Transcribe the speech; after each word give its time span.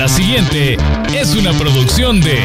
La 0.00 0.08
siguiente 0.08 0.76
es 1.14 1.34
una 1.34 1.52
producción 1.52 2.22
de 2.22 2.42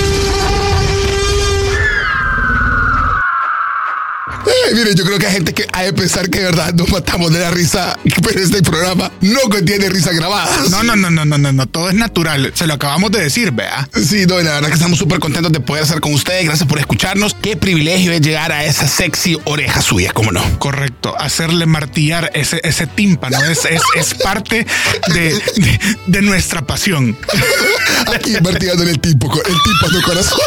Eh, 4.51 4.75
mire, 4.75 4.93
yo 4.95 5.05
creo 5.05 5.17
que 5.17 5.27
hay 5.27 5.33
gente 5.33 5.53
que 5.53 5.65
ha 5.71 5.83
de 5.83 5.93
pensar 5.93 6.29
que 6.29 6.39
de 6.39 6.45
verdad 6.45 6.73
nos 6.73 6.89
matamos 6.89 7.31
de 7.31 7.39
la 7.39 7.51
risa, 7.51 7.97
pero 8.21 8.39
este 8.39 8.61
programa 8.61 9.11
no 9.21 9.39
contiene 9.49 9.89
risa 9.89 10.11
grabadas. 10.11 10.69
No, 10.69 10.83
no, 10.83 10.95
no, 10.95 11.09
no, 11.09 11.23
no, 11.23 11.37
no, 11.37 11.51
no, 11.53 11.67
todo 11.67 11.89
es 11.89 11.95
natural. 11.95 12.51
Se 12.55 12.67
lo 12.67 12.73
acabamos 12.73 13.11
de 13.11 13.21
decir, 13.21 13.51
vea. 13.51 13.87
Sí, 13.93 14.25
no, 14.27 14.41
y 14.41 14.43
la 14.43 14.55
verdad 14.55 14.67
que 14.67 14.75
estamos 14.75 14.97
súper 14.99 15.19
contentos 15.19 15.51
de 15.51 15.61
poder 15.61 15.83
estar 15.83 16.01
con 16.01 16.13
ustedes. 16.13 16.45
Gracias 16.45 16.67
por 16.67 16.79
escucharnos. 16.79 17.35
Qué 17.41 17.55
privilegio 17.55 18.11
es 18.11 18.21
llegar 18.21 18.51
a 18.51 18.65
esa 18.65 18.87
sexy 18.87 19.37
oreja 19.45 19.81
suya, 19.81 20.11
¿cómo 20.13 20.31
no? 20.31 20.43
Correcto, 20.59 21.15
hacerle 21.17 21.65
martillar 21.65 22.29
ese, 22.33 22.59
ese 22.63 22.87
tímpano 22.87 23.41
es, 23.45 23.65
es, 23.65 23.81
es 23.95 24.13
parte 24.15 24.65
de, 25.13 25.23
de, 25.23 25.79
de 26.07 26.21
nuestra 26.21 26.61
pasión. 26.61 27.17
Aquí 28.13 28.33
martillando 28.43 28.83
en 28.83 28.89
el 28.89 28.99
tímpano, 28.99 29.35
el 29.35 29.55
tímpano 29.63 30.05
corazón. 30.05 30.39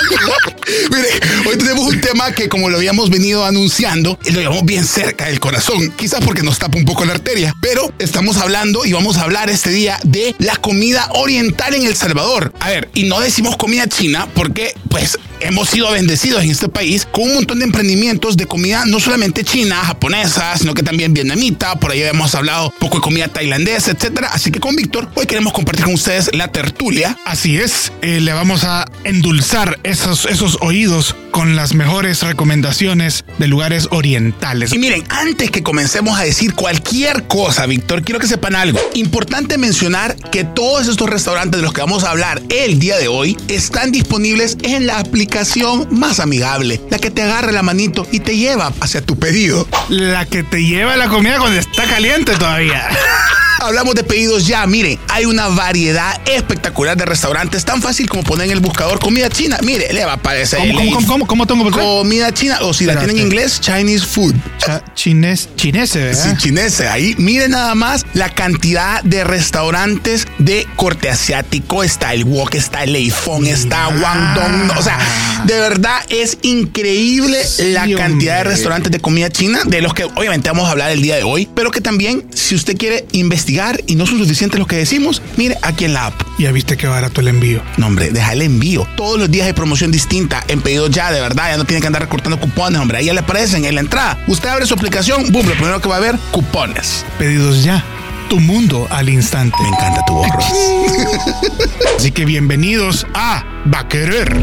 Mire, 0.90 1.08
hoy 1.48 1.56
tenemos 1.56 1.86
un 1.86 2.00
tema 2.00 2.32
que 2.32 2.48
como 2.48 2.68
lo 2.68 2.76
habíamos 2.76 3.10
venido 3.10 3.44
anunciando, 3.44 3.93
lo 4.02 4.18
llevamos 4.40 4.64
bien 4.64 4.84
cerca 4.84 5.26
del 5.26 5.38
corazón, 5.38 5.92
quizás 5.96 6.24
porque 6.24 6.42
nos 6.42 6.58
tapa 6.58 6.76
un 6.76 6.84
poco 6.84 7.04
la 7.04 7.12
arteria, 7.12 7.54
pero 7.60 7.92
estamos 7.98 8.38
hablando 8.38 8.84
y 8.84 8.92
vamos 8.92 9.18
a 9.18 9.22
hablar 9.22 9.50
este 9.50 9.70
día 9.70 9.98
de 10.02 10.34
la 10.38 10.56
comida 10.56 11.08
oriental 11.14 11.74
en 11.74 11.86
El 11.86 11.94
Salvador. 11.94 12.52
A 12.58 12.70
ver, 12.70 12.88
y 12.94 13.04
no 13.04 13.20
decimos 13.20 13.56
comida 13.56 13.86
china 13.86 14.26
porque 14.34 14.74
pues 14.88 15.18
hemos 15.40 15.68
sido 15.68 15.90
bendecidos 15.90 16.42
en 16.42 16.50
este 16.50 16.68
país 16.68 17.06
con 17.10 17.24
un 17.24 17.34
montón 17.34 17.58
de 17.58 17.66
emprendimientos 17.66 18.36
de 18.36 18.46
comida 18.46 18.84
no 18.86 18.98
solamente 18.98 19.44
china, 19.44 19.76
japonesa, 19.76 20.56
sino 20.56 20.74
que 20.74 20.82
también 20.82 21.14
vietnamita, 21.14 21.76
por 21.76 21.90
ahí 21.92 22.02
hemos 22.02 22.34
hablado 22.34 22.70
un 22.70 22.78
poco 22.78 22.96
de 22.96 23.02
comida 23.02 23.28
tailandesa, 23.28 23.92
etcétera. 23.92 24.28
Así 24.32 24.50
que 24.50 24.60
con 24.60 24.74
Víctor 24.74 25.08
hoy 25.14 25.26
queremos 25.26 25.52
compartir 25.52 25.84
con 25.84 25.94
ustedes 25.94 26.30
la 26.34 26.48
tertulia. 26.48 27.16
Así 27.24 27.58
es, 27.58 27.92
eh, 28.02 28.20
le 28.20 28.32
vamos 28.32 28.64
a 28.64 28.86
endulzar 29.04 29.78
esos, 29.82 30.26
esos 30.26 30.58
oídos 30.60 31.14
con 31.30 31.56
las 31.56 31.74
mejores 31.74 32.22
recomendaciones 32.22 33.24
de 33.38 33.48
lugares 33.48 33.83
orientales. 33.90 34.72
Y 34.72 34.78
miren, 34.78 35.04
antes 35.08 35.50
que 35.50 35.62
comencemos 35.62 36.18
a 36.18 36.22
decir 36.22 36.54
cualquier 36.54 37.26
cosa, 37.26 37.66
Víctor, 37.66 38.02
quiero 38.02 38.20
que 38.20 38.26
sepan 38.26 38.54
algo. 38.54 38.80
Importante 38.94 39.58
mencionar 39.58 40.16
que 40.30 40.44
todos 40.44 40.88
estos 40.88 41.08
restaurantes 41.08 41.58
de 41.58 41.62
los 41.62 41.72
que 41.72 41.80
vamos 41.80 42.04
a 42.04 42.10
hablar 42.10 42.42
el 42.48 42.78
día 42.78 42.96
de 42.98 43.08
hoy 43.08 43.36
están 43.48 43.92
disponibles 43.92 44.56
en 44.62 44.86
la 44.86 44.98
aplicación 44.98 45.88
más 45.90 46.20
amigable, 46.20 46.80
la 46.90 46.98
que 46.98 47.10
te 47.10 47.22
agarra 47.22 47.52
la 47.52 47.62
manito 47.62 48.06
y 48.10 48.20
te 48.20 48.36
lleva 48.36 48.72
hacia 48.80 49.02
tu 49.02 49.18
pedido. 49.18 49.66
La 49.88 50.26
que 50.26 50.42
te 50.42 50.62
lleva 50.62 50.96
la 50.96 51.08
comida 51.08 51.38
cuando 51.38 51.58
está 51.58 51.84
caliente 51.84 52.34
todavía. 52.34 52.88
Hablamos 53.64 53.94
de 53.94 54.04
pedidos 54.04 54.46
ya. 54.46 54.66
Miren, 54.66 54.98
hay 55.08 55.24
una 55.24 55.48
variedad 55.48 56.20
espectacular 56.26 56.96
de 56.96 57.04
restaurantes. 57.04 57.64
Tan 57.64 57.80
fácil 57.82 58.08
como 58.08 58.22
poner 58.22 58.46
en 58.46 58.52
el 58.52 58.60
buscador 58.60 58.98
comida 58.98 59.28
china. 59.30 59.58
Mire, 59.62 59.92
le 59.92 60.04
va 60.04 60.12
a 60.12 60.14
aparecer. 60.16 60.58
¿Cómo, 60.58 60.74
cómo, 60.74 60.90
cómo, 60.90 61.06
cómo, 61.06 61.26
cómo 61.26 61.46
tengo 61.46 61.64
que 61.70 61.84
Comida 61.84 62.32
china. 62.32 62.58
O 62.62 62.74
si 62.74 62.84
la 62.84 62.96
tienen 62.98 63.16
en 63.18 63.22
inglés, 63.26 63.60
Chinese 63.60 64.04
food. 64.06 64.34
Cha- 64.58 64.82
Chines, 64.94 65.48
chinese, 65.56 66.14
Sí, 66.14 66.20
¿verdad? 66.22 66.38
chinese. 66.38 66.88
Ahí 66.88 67.14
miren 67.18 67.50
nada 67.52 67.74
más 67.74 68.04
la 68.14 68.28
cantidad 68.34 69.02
de 69.02 69.24
restaurantes 69.24 70.26
de 70.38 70.66
corte 70.76 71.08
asiático. 71.10 71.82
Está 71.82 72.12
el 72.14 72.24
wok, 72.24 72.54
está 72.54 72.84
el 72.84 72.92
leifón, 72.92 73.46
está 73.46 73.86
Guangdong. 73.88 74.70
O 74.78 74.82
sea, 74.82 74.98
de 75.46 75.58
verdad 75.58 76.00
es 76.08 76.38
increíble 76.42 77.44
Sí, 77.44 77.72
la 77.72 77.86
cantidad 77.96 78.38
de 78.38 78.44
restaurantes 78.44 78.90
de 78.92 79.00
comida 79.00 79.30
china, 79.30 79.60
de 79.64 79.80
los 79.80 79.94
que 79.94 80.04
obviamente 80.04 80.48
vamos 80.50 80.66
a 80.68 80.70
hablar 80.72 80.90
el 80.90 81.02
día 81.02 81.16
de 81.16 81.22
hoy, 81.22 81.48
pero 81.54 81.70
que 81.70 81.80
también, 81.80 82.24
si 82.34 82.54
usted 82.54 82.76
quiere 82.76 83.06
investigar 83.12 83.53
y 83.86 83.94
no 83.94 84.04
son 84.06 84.18
suficientes 84.18 84.58
los 84.58 84.66
que 84.66 84.76
decimos, 84.76 85.22
mire 85.36 85.56
aquí 85.62 85.84
en 85.84 85.94
la 85.94 86.06
app. 86.06 86.14
Ya 86.38 86.50
viste 86.50 86.76
qué 86.76 86.88
barato 86.88 87.20
el 87.20 87.28
envío. 87.28 87.62
No, 87.76 87.86
hombre, 87.86 88.10
deja 88.10 88.32
el 88.32 88.42
envío. 88.42 88.86
Todos 88.96 89.18
los 89.18 89.30
días 89.30 89.46
hay 89.46 89.52
promoción 89.52 89.92
distinta 89.92 90.42
en 90.48 90.60
pedidos 90.60 90.90
ya, 90.90 91.12
de 91.12 91.20
verdad. 91.20 91.50
Ya 91.50 91.56
no 91.56 91.64
tiene 91.64 91.80
que 91.80 91.86
andar 91.86 92.02
recortando 92.02 92.40
cupones, 92.40 92.80
hombre. 92.80 92.98
Ahí 92.98 93.06
ya 93.06 93.12
le 93.12 93.20
aparecen 93.20 93.64
en 93.64 93.76
la 93.76 93.80
entrada. 93.80 94.18
Usted 94.26 94.48
abre 94.48 94.66
su 94.66 94.74
aplicación, 94.74 95.30
boom, 95.30 95.46
lo 95.46 95.52
primero 95.52 95.80
que 95.80 95.88
va 95.88 95.96
a 95.96 96.00
ver, 96.00 96.18
cupones. 96.32 97.04
Pedidos 97.18 97.62
ya. 97.62 97.84
Tu 98.28 98.40
mundo 98.40 98.88
al 98.90 99.08
instante. 99.08 99.56
Me 99.62 99.68
encanta 99.68 100.04
tu 100.06 100.14
voz, 100.14 100.28
Ross. 100.30 101.66
Así 101.98 102.10
que 102.10 102.24
bienvenidos 102.24 103.06
a 103.14 103.44
Va 103.72 103.80
a 103.80 103.88
Querer. 103.88 104.34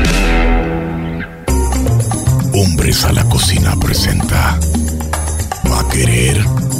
Hombres 2.54 3.04
a 3.04 3.12
la 3.12 3.24
cocina 3.26 3.76
presenta. 3.78 4.58
Va 5.70 5.82
a 5.82 5.90
querer. 5.90 6.71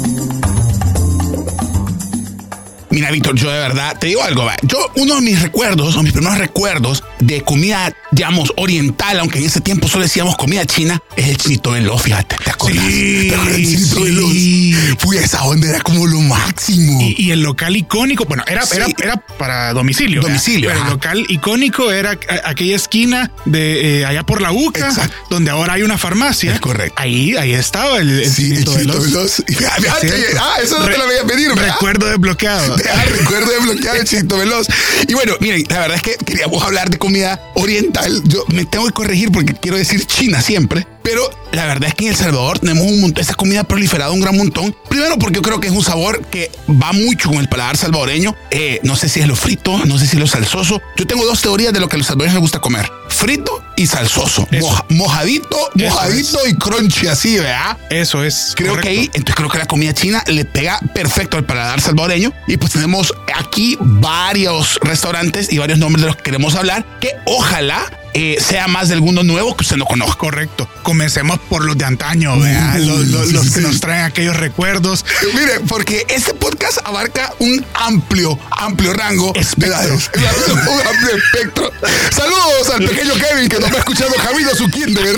Mira, 3.02 3.10
Víctor, 3.10 3.34
yo 3.34 3.50
de 3.50 3.58
verdad 3.58 3.98
te 3.98 4.06
digo 4.06 4.22
algo, 4.22 4.44
va. 4.44 4.54
Yo, 4.62 4.78
uno 4.94 5.16
de 5.16 5.22
mis 5.22 5.42
recuerdos, 5.42 5.96
o 5.96 6.04
mis 6.04 6.12
primeros 6.12 6.38
recuerdos 6.38 7.02
de 7.18 7.42
comida, 7.42 7.92
digamos, 8.12 8.52
oriental, 8.56 9.18
aunque 9.18 9.40
en 9.40 9.46
ese 9.46 9.60
tiempo 9.60 9.88
solo 9.88 10.04
decíamos 10.04 10.36
comida 10.36 10.64
china, 10.66 11.02
es 11.16 11.26
el 11.30 11.36
chinito 11.36 11.72
veloz, 11.72 12.00
fíjate. 12.02 12.36
¿Te 12.44 12.50
acuerdas? 12.52 12.84
Sí, 12.86 13.26
¿Te 13.28 13.34
acuerdas 13.34 13.56
chinito 13.56 13.96
sí. 13.96 14.02
veloz? 14.04 14.98
Fui 15.00 15.18
a 15.18 15.20
esa 15.22 15.42
onda, 15.42 15.68
era 15.68 15.80
como 15.80 16.06
lo 16.06 16.20
máximo. 16.20 17.00
Y, 17.02 17.16
y 17.26 17.30
el 17.32 17.42
local 17.42 17.74
icónico, 17.74 18.24
bueno, 18.24 18.44
era, 18.46 18.64
Sí. 18.64 18.76
era, 18.76 18.86
era 19.02 19.16
para 19.16 19.72
domicilio. 19.72 20.20
¿verdad? 20.20 20.28
Domicilio, 20.28 20.70
Pero 20.70 20.82
el 20.84 20.90
local 20.90 21.24
icónico 21.28 21.90
era 21.90 22.16
aquella 22.44 22.76
esquina 22.76 23.32
de 23.46 24.02
eh, 24.02 24.06
allá 24.06 24.22
por 24.22 24.40
la 24.40 24.52
UCA, 24.52 24.86
Exacto. 24.90 25.16
donde 25.28 25.50
ahora 25.50 25.72
hay 25.72 25.82
una 25.82 25.98
farmacia. 25.98 26.52
Es 26.54 26.60
correcto. 26.60 26.94
Ahí, 27.02 27.34
ahí 27.36 27.52
estaba 27.52 27.98
el, 27.98 28.20
el 28.20 28.30
Sí, 28.30 28.44
el 28.44 28.50
chinito 28.52 28.72
chinito 28.74 28.92
veloz. 28.92 29.04
veloz. 29.06 29.42
Y 29.48 29.54
fíjate, 29.54 29.82
fíjate, 29.82 30.08
Cierto. 30.08 30.40
ah, 30.40 30.54
eso 30.62 30.78
no 30.78 30.84
te 30.84 30.92
Re- 30.92 30.98
lo 30.98 31.06
voy 31.06 31.16
a 31.16 31.24
pedir, 31.26 31.48
¿verdad? 31.48 31.72
Recuerdo 31.72 32.06
desbloqueado. 32.06 32.76
Ah, 32.92 33.01
recuerdo 33.18 33.50
de 33.50 33.58
bloquear 33.60 33.96
el 33.96 34.04
chinito 34.04 34.36
veloz. 34.36 34.66
Y 35.06 35.14
bueno, 35.14 35.34
miren, 35.40 35.64
la 35.68 35.80
verdad 35.80 35.96
es 35.96 36.02
que 36.02 36.16
queríamos 36.24 36.62
hablar 36.62 36.90
de 36.90 36.98
comida 36.98 37.40
oriental. 37.54 38.22
Yo 38.24 38.44
me 38.48 38.64
tengo 38.64 38.86
que 38.86 38.92
corregir 38.92 39.30
porque 39.32 39.54
quiero 39.54 39.76
decir 39.76 40.04
China 40.06 40.40
siempre. 40.40 40.86
Pero 41.02 41.28
la 41.52 41.66
verdad 41.66 41.88
es 41.88 41.94
que 41.94 42.04
en 42.04 42.10
El 42.10 42.16
Salvador 42.16 42.60
tenemos 42.60 42.84
un 42.84 43.00
montón, 43.00 43.22
esa 43.22 43.34
comida 43.34 43.64
proliferada 43.64 44.12
un 44.12 44.20
gran 44.20 44.36
montón. 44.36 44.74
Primero 44.88 45.18
porque 45.18 45.36
yo 45.36 45.42
creo 45.42 45.60
que 45.60 45.68
es 45.68 45.74
un 45.74 45.82
sabor 45.82 46.24
que 46.26 46.50
va 46.68 46.92
mucho 46.92 47.28
con 47.28 47.38
el 47.38 47.48
paladar 47.48 47.76
salvadoreño. 47.76 48.36
Eh, 48.50 48.80
no 48.84 48.96
sé 48.96 49.08
si 49.08 49.20
es 49.20 49.26
lo 49.26 49.34
frito, 49.34 49.78
no 49.84 49.98
sé 49.98 50.06
si 50.06 50.16
es 50.16 50.20
lo 50.20 50.26
salsoso. 50.26 50.80
Yo 50.96 51.06
tengo 51.06 51.24
dos 51.24 51.42
teorías 51.42 51.72
de 51.72 51.80
lo 51.80 51.88
que 51.88 51.96
a 51.96 51.98
los 51.98 52.06
salvadoreños 52.06 52.34
les 52.34 52.42
gusta 52.42 52.60
comer. 52.60 52.88
Frito 53.12 53.62
y 53.76 53.86
salsoso. 53.86 54.46
Moja- 54.60 54.84
mojadito, 54.90 55.56
Eso 55.76 55.94
mojadito 55.94 56.38
y 56.48 56.54
crunchy 56.54 57.06
así, 57.06 57.38
¿verdad? 57.38 57.76
Eso 57.90 58.24
es. 58.24 58.52
Creo 58.56 58.70
correcto. 58.70 58.88
que 58.90 58.98
ahí, 58.98 59.04
entonces 59.06 59.34
creo 59.34 59.48
que 59.48 59.58
la 59.58 59.66
comida 59.66 59.92
china 59.94 60.22
le 60.26 60.44
pega 60.44 60.78
perfecto 60.94 61.36
al 61.36 61.44
paladar 61.44 61.80
salvadoreño. 61.80 62.32
Y 62.46 62.56
pues 62.56 62.72
tenemos 62.72 63.12
aquí 63.34 63.76
varios 63.80 64.78
restaurantes 64.82 65.52
y 65.52 65.58
varios 65.58 65.78
nombres 65.78 66.02
de 66.02 66.06
los 66.08 66.16
que 66.16 66.22
queremos 66.22 66.54
hablar 66.54 66.84
que 67.00 67.10
ojalá 67.26 67.84
eh, 68.14 68.36
sea 68.40 68.68
más 68.68 68.88
de 68.88 68.94
alguno 68.94 69.22
nuevo 69.22 69.56
que 69.56 69.62
usted 69.62 69.76
no 69.76 69.84
conozca. 69.84 70.16
Correcto. 70.18 70.68
Comencemos 70.82 71.38
por 71.48 71.64
los 71.64 71.76
de 71.78 71.84
antaño, 71.84 72.36
los 72.36 73.06
los- 73.08 73.26
sí, 73.28 73.32
los 73.32 73.42
sí, 73.46 73.52
que 73.52 73.60
sí. 73.60 73.66
nos 73.66 73.80
traen 73.80 74.04
aquellos 74.04 74.36
recuerdos. 74.36 75.04
Mire, 75.34 75.60
porque 75.68 76.04
este 76.08 76.34
podcast 76.34 76.78
abarca 76.84 77.32
un 77.38 77.64
amplio, 77.74 78.38
amplio 78.50 78.92
rango 78.92 79.32
de 79.56 79.66
edades. 79.66 80.10
un 80.14 80.86
amplio 80.86 81.16
espectro. 81.16 81.70
Saludos 82.14 82.70
al 82.74 82.84
pequeño 82.88 83.14
Kevin 83.14 83.48
que 83.48 83.58
nos 83.58 83.72
va 83.72 83.78
escuchando 83.78 84.14
camino 84.16 84.50
a 84.50 84.54
su 84.54 84.68
kinder. 84.70 85.16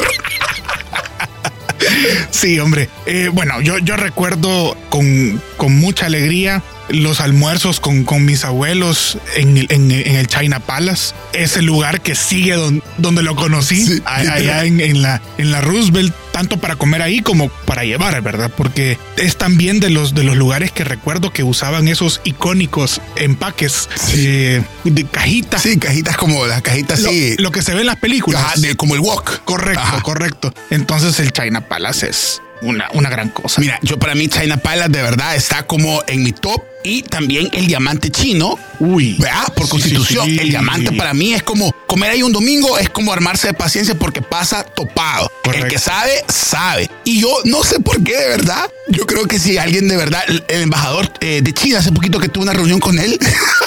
Sí, 2.31 2.59
hombre. 2.61 2.89
Eh, 3.07 3.29
bueno, 3.33 3.61
yo, 3.61 3.79
yo 3.79 3.97
recuerdo 3.97 4.77
con, 4.89 5.41
con 5.57 5.75
mucha 5.77 6.07
alegría 6.07 6.63
los 6.89 7.21
almuerzos 7.21 7.81
con, 7.81 8.05
con 8.05 8.25
mis 8.25 8.45
abuelos 8.45 9.19
en, 9.37 9.57
el- 9.57 9.67
en- 9.71 9.91
en 9.91 10.17
el 10.17 10.27
China 10.27 10.61
Palace, 10.61 11.15
ese 11.33 11.63
lugar 11.63 12.01
que 12.03 12.15
sigue 12.15 12.55
don- 12.55 12.83
donde 12.99 13.23
lo 13.23 13.35
conocí, 13.37 13.85
Sí, 13.85 14.03
allá 14.05 14.65
en, 14.65 14.81
en 14.81 15.03
la, 15.03 15.21
en 15.39 15.51
la 15.51 15.61
Roosevelt, 15.61 16.15
tanto 16.33 16.57
para 16.59 16.77
comer 16.77 17.01
ahí 17.03 17.21
como 17.21 17.49
para 17.49 17.85
llevar, 17.85 18.21
¿verdad? 18.23 18.51
Porque 18.57 18.99
es 19.17 19.37
también 19.37 19.81
de 19.81 19.91
los, 19.91 20.15
de 20.15 20.25
los 20.25 20.37
lugares 20.37 20.73
que 20.73 20.85
recuerdo 20.85 21.33
que 21.33 21.43
usaban 21.43 21.89
esos 21.89 22.21
icónicos 22.25 23.01
empaques 23.17 23.89
eh, 24.13 24.63
de 24.85 25.05
cajitas. 25.07 25.63
Sí, 25.63 25.79
cajitas 25.79 26.17
como 26.17 26.45
las 26.47 26.61
cajitas 26.63 27.01
Lo, 27.01 27.11
lo 27.39 27.51
que 27.53 27.63
se 27.63 27.75
ve 27.75 27.81
en 27.81 27.87
las 27.87 27.97
películas. 27.97 28.43
Ajá, 28.43 28.55
de- 28.61 28.77
como 28.77 28.95
el 28.95 29.01
wok. 29.01 29.41
Correcto, 29.45 29.81
Ajá. 29.81 30.03
correcto. 30.03 30.53
Entonces 30.71 31.19
el 31.21 31.33
China 31.33 31.63
Palace 31.63 32.09
es 32.11 32.43
una, 32.63 32.89
una 32.95 33.09
gran 33.11 33.29
cosa. 33.31 33.61
Mira, 33.61 33.79
yo 33.83 33.99
para 33.99 34.15
mí 34.15 34.29
China 34.29 34.57
Palace 34.57 34.91
de 34.91 35.03
verdad 35.03 35.37
está 35.37 35.67
como 35.67 36.03
en 36.07 36.23
mi 36.23 36.33
top 36.33 36.63
y 36.85 37.03
también 37.03 37.49
el 37.53 37.67
diamante 37.67 38.11
chino. 38.11 38.57
Uy. 38.79 39.17
¿verdad? 39.19 39.53
Por 39.55 39.69
constitución, 39.69 40.27
sí, 40.27 40.35
sí. 40.35 40.41
el 40.41 40.51
diamante 40.51 40.93
para 40.93 41.15
mí 41.15 41.33
es 41.35 41.43
como 41.43 41.75
comer 41.87 42.11
ahí 42.11 42.23
un 42.23 42.33
domingo, 42.33 42.79
es 42.79 42.91
como 42.91 43.13
armarse 43.13 43.49
de 43.49 43.55
paciencia 43.55 43.95
porque 43.95 44.23
pasa 44.23 44.63
topado. 44.63 45.33
Correcto. 45.43 45.67
El 45.67 45.73
que 45.73 45.79
sabe, 45.79 46.25
sabe. 46.29 46.91
Y 47.05 47.21
yo 47.21 47.39
no 47.45 47.65
sé 47.65 47.81
por 47.81 48.03
qué, 48.05 48.17
de 48.17 48.29
verdad. 48.29 48.71
Yo 48.89 49.07
creo 49.07 49.27
que 49.27 49.39
si 49.39 49.57
alguien 49.59 49.89
de 49.89 49.97
verdad, 49.97 50.23
el, 50.29 50.45
embajador 50.49 51.11
eh, 51.21 51.41
de 51.43 51.53
China, 51.55 51.79
hace 51.79 51.91
poquito 51.91 52.21
que 52.21 52.29
tuve 52.29 52.45
una 52.45 52.53
reunión 52.53 52.81
con 52.81 52.99
él, 52.99 53.19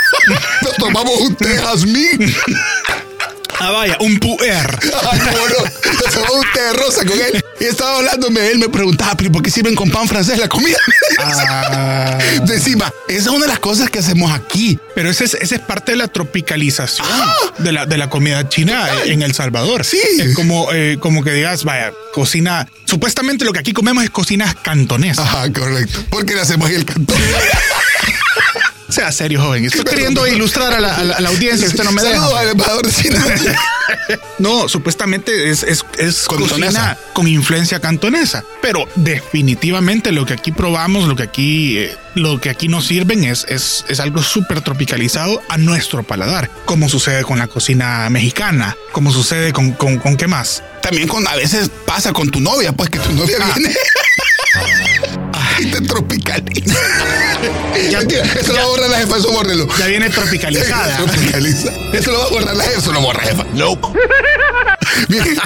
nos 0.62 0.76
tomamos 0.76 1.20
un 1.22 1.36
té 1.36 1.58
jazmín. 1.58 2.36
Ah, 3.60 3.72
vaya, 3.72 3.98
un 4.00 4.20
puer. 4.20 4.80
Bueno, 5.32 5.56
nos 6.04 6.14
tomamos 6.14 6.36
un 6.36 6.52
té 6.54 6.62
de 6.62 6.74
rosa 6.74 7.06
con 7.06 7.20
él. 7.20 7.44
Y 7.60 7.64
estaba 7.66 7.98
hablándome, 7.98 8.48
él 8.52 8.60
me 8.60 8.70
preguntaba, 8.70 9.16
pero 9.18 9.32
¿por 9.32 9.42
qué 9.42 9.50
sirven 9.50 9.74
con 9.76 9.90
pan 9.90 10.08
francés 10.08 10.38
la 10.38 10.48
comida? 10.48 10.78
Ah, 11.20 12.18
De 12.46 12.54
encima, 12.56 12.92
esa 13.08 13.20
es 13.22 13.28
una 13.28 13.42
de 13.46 13.48
las 13.48 13.60
cosas 13.60 13.90
que 13.90 14.00
hacemos 14.00 14.32
aquí. 14.32 14.78
pero 14.94 15.10
esa 15.10 15.24
es, 15.24 15.34
esa 15.34 15.56
es 15.56 15.62
parte 15.62 15.94
de 15.94 15.98
la 15.98 16.08
tropicalización 16.08 17.08
de, 17.58 17.72
la, 17.72 17.86
de 17.88 17.98
la 17.98 18.10
comida 18.10 18.48
china 18.48 18.88
en 19.06 19.24
El 19.24 19.34
Salvador. 19.34 19.84
Sí. 19.86 20.00
Es 20.20 20.36
como, 20.36 20.72
eh, 20.72 20.98
como 21.00 21.24
que 21.24 21.32
digas, 21.32 21.64
vaya, 21.64 21.92
cocina. 22.14 22.68
Supuestamente 22.86 23.44
lo 23.46 23.54
que 23.54 23.60
aquí 23.60 23.74
comemos 23.74 24.04
es 24.04 24.10
cocina 24.12 24.54
cantonesa. 24.62 25.24
Ajá, 25.24 25.52
correcto. 25.52 26.04
Porque 26.10 26.36
le 26.36 26.42
hacemos 26.42 26.70
ahí 26.70 26.76
el 26.76 26.86
cantón. 26.86 27.18
Sea 28.90 29.12
serio, 29.12 29.42
joven. 29.42 29.66
Estoy 29.66 29.84
queriendo 29.84 30.26
ilustrar 30.28 30.74
a 30.74 30.80
la, 30.80 30.96
a 30.96 31.04
la- 31.04 31.16
a 31.16 31.22
la 31.22 31.30
audiencia. 31.30 31.68
Usted 31.68 31.84
no 31.84 31.92
me 31.92 32.02
deja. 32.02 32.28
No, 34.40 34.68
supuestamente 34.70 35.50
es, 35.50 35.64
es, 35.64 35.84
es 35.98 36.28
Cantonesa. 36.28 36.56
cocina 36.58 36.98
con 37.14 37.28
influencia 37.28 37.80
cantonesa. 37.80 38.44
Pero 38.62 38.88
definitivamente 38.96 40.12
lo 40.12 40.26
que 40.26 40.34
aquí 40.34 40.52
probamos, 40.52 41.08
lo 41.08 41.16
que 41.16 41.24
aquí, 41.24 41.78
eh, 41.80 41.96
lo 42.16 42.40
que 42.40 42.50
aquí 42.50 42.68
nos 42.68 42.86
sirven 42.88 43.24
es, 43.24 43.46
es, 43.50 43.86
es 43.88 44.00
algo 44.00 44.22
súper 44.22 44.62
tropicalizado 44.62 45.42
a 45.50 45.58
nuestro 45.58 46.04
paladar. 46.04 46.50
Como 46.66 46.88
sucede 46.90 47.24
con 47.24 47.40
la 47.40 47.48
cocina 47.48 48.10
mexicana, 48.10 48.76
como 48.92 49.12
sucede 49.12 49.52
con, 49.54 49.72
con, 49.72 49.98
con 49.98 50.16
qué 50.18 50.28
más. 50.28 50.64
También 50.82 51.08
con, 51.08 51.28
a 51.28 51.36
veces 51.36 51.70
pasa 51.86 52.14
con 52.14 52.30
tu 52.30 52.40
novia, 52.40 52.72
pues 52.74 52.90
que 52.90 53.00
tu 53.00 53.12
novia 53.14 53.38
Ah. 53.42 53.54
viene 53.56 53.76
y 55.60 55.66
te 55.66 55.82
tropicaliza. 55.82 56.76
Ya- 57.90 58.00
eso 58.02 58.54
ya- 58.54 58.62
lo 58.62 58.68
borra 58.70 58.88
la 58.88 58.98
jefa, 59.00 59.18
eso 59.18 59.32
bórrelo. 59.32 59.68
Ya 59.78 59.86
viene 59.88 60.10
tropicalizada. 60.10 60.98
Tropicaliza. 61.06 61.72
Eso 61.94 62.12
lo 62.12 62.20
va 62.20 62.26
a 62.26 62.30
borrar 62.30 62.56
la 62.56 62.64
jefa, 62.64 62.80
eso 62.80 62.94
lo 62.94 63.02
borra 63.02 63.22
jefa. 63.24 63.46
No. 63.54 63.78
Miren, 65.10 65.38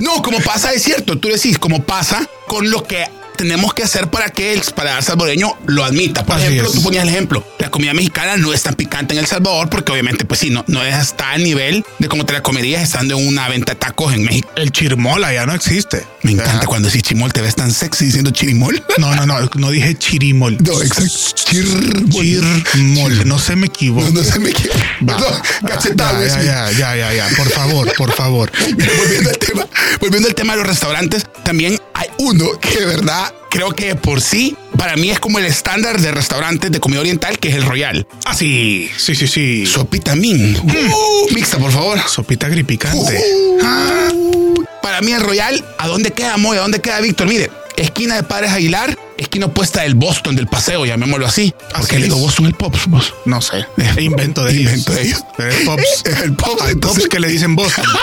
no, 0.00 0.22
como 0.22 0.40
pasa, 0.40 0.72
es 0.72 0.82
cierto, 0.82 1.18
tú 1.18 1.28
decís, 1.28 1.58
como 1.58 1.82
pasa 1.84 2.28
con 2.46 2.70
lo 2.70 2.84
que 2.84 3.04
tenemos 3.36 3.74
que 3.74 3.82
hacer 3.82 4.08
para 4.08 4.30
que 4.30 4.52
el 4.52 4.60
paladar 4.74 5.02
salvadoreño 5.02 5.56
lo 5.66 5.84
admita. 5.84 6.24
Por 6.24 6.36
Así 6.36 6.46
ejemplo, 6.46 6.68
es. 6.68 6.74
tú 6.74 6.82
ponías 6.82 7.02
el 7.02 7.08
ejemplo, 7.10 7.44
la 7.58 7.70
comida 7.70 7.94
mexicana 7.94 8.36
no 8.36 8.52
es 8.52 8.62
tan 8.62 8.74
picante 8.74 9.14
en 9.14 9.20
El 9.20 9.26
Salvador 9.26 9.68
porque 9.68 9.92
obviamente, 9.92 10.24
pues 10.24 10.40
sí, 10.40 10.50
no, 10.50 10.64
no 10.68 10.82
es 10.84 10.94
hasta 10.94 11.34
el 11.34 11.44
nivel 11.44 11.84
de 11.98 12.08
cómo 12.08 12.24
te 12.24 12.32
la 12.32 12.42
comerías 12.42 12.82
estando 12.82 13.18
en 13.18 13.26
una 13.26 13.48
venta 13.48 13.72
de 13.72 13.78
tacos 13.78 14.12
en 14.14 14.24
México. 14.24 14.48
El 14.56 14.70
chirmola 14.72 15.32
ya 15.32 15.46
no 15.46 15.54
existe. 15.54 16.04
Me 16.22 16.32
encanta 16.32 16.52
Ajá. 16.58 16.66
cuando 16.66 16.88
decís 16.88 17.02
chimol, 17.02 17.32
te 17.32 17.40
ves 17.42 17.54
tan 17.54 17.70
sexy 17.72 18.06
diciendo 18.06 18.30
chirimol. 18.30 18.82
No, 18.98 19.12
no, 19.16 19.26
no, 19.26 19.50
no 19.56 19.70
dije 19.70 19.96
chirimol. 19.96 20.56
No, 20.60 20.80
exacto. 20.80 21.10
Chirmol. 21.50 22.64
Chirmol, 22.72 23.28
no 23.28 23.38
se 23.38 23.56
me 23.56 23.66
equivoque. 23.66 24.10
No, 24.12 24.22
no 24.22 24.24
se 24.24 24.38
me. 24.38 24.50
Va. 24.52 25.16
Perdón, 25.16 25.42
cachetado. 25.66 26.24
ya, 26.26 26.42
ya, 26.42 26.70
ya, 26.70 26.96
ya, 26.96 27.12
ya, 27.12 27.28
por 27.36 27.50
favor, 27.50 27.92
por 27.96 28.12
favor. 28.12 28.50
Mira, 28.76 28.92
volviendo 28.98 29.30
al 29.30 29.38
tema, 29.38 29.66
volviendo 30.00 30.28
al 30.28 30.34
tema 30.34 30.52
de 30.54 30.58
los 30.60 30.68
restaurantes, 30.68 31.24
también 31.42 31.78
uno 32.18 32.58
que 32.60 32.78
de 32.80 32.86
verdad 32.86 33.32
creo 33.50 33.70
que 33.70 33.94
por 33.94 34.20
sí, 34.20 34.56
para 34.76 34.96
mí 34.96 35.10
es 35.10 35.20
como 35.20 35.38
el 35.38 35.44
estándar 35.46 36.00
de 36.00 36.10
restaurantes 36.12 36.70
de 36.72 36.80
comida 36.80 37.00
oriental, 37.00 37.38
que 37.38 37.48
es 37.48 37.54
el 37.54 37.64
Royal. 37.64 38.06
Ah, 38.24 38.34
sí, 38.34 38.90
sí, 38.96 39.14
sí, 39.14 39.26
sí. 39.28 39.66
Sopita 39.66 40.14
Min. 40.16 40.56
Uh, 40.56 41.32
mixta, 41.34 41.58
por 41.58 41.70
favor. 41.70 42.00
Sopita 42.08 42.48
gripicante. 42.48 43.20
Uh, 43.62 44.64
para 44.82 45.00
mí 45.00 45.12
el 45.12 45.20
Royal, 45.20 45.64
¿a 45.78 45.86
dónde 45.88 46.10
queda 46.12 46.36
Moy? 46.36 46.56
¿A 46.58 46.60
dónde 46.62 46.80
queda 46.80 47.00
Víctor? 47.00 47.26
Mire, 47.28 47.50
esquina 47.76 48.16
de 48.16 48.22
Padres 48.24 48.50
Aguilar, 48.52 48.98
esquina 49.18 49.46
opuesta 49.46 49.82
del 49.82 49.94
Boston, 49.94 50.34
del 50.36 50.46
paseo, 50.48 50.84
llamémoslo 50.84 51.26
así. 51.26 51.54
Así 51.72 51.80
Porque 51.80 51.98
le 52.00 52.04
digo. 52.06 52.16
Boston 52.18 52.46
el 52.46 52.54
Pops, 52.54 52.86
vos. 52.88 53.14
No 53.24 53.40
sé. 53.40 53.64
Invento 53.98 54.44
de 54.44 54.52
Invento 54.54 54.92
ellos. 54.98 55.24
de 55.38 55.46
ellos. 55.48 55.60
Es 55.60 55.64
Pops. 55.66 56.02
Es 56.04 56.20
el 56.22 56.32
Pops, 56.34 56.62
Hay 56.62 56.72
entonces- 56.72 57.04
Pops 57.04 57.08
que 57.14 57.20
le 57.20 57.28
dicen 57.28 57.54
Boston. 57.56 57.84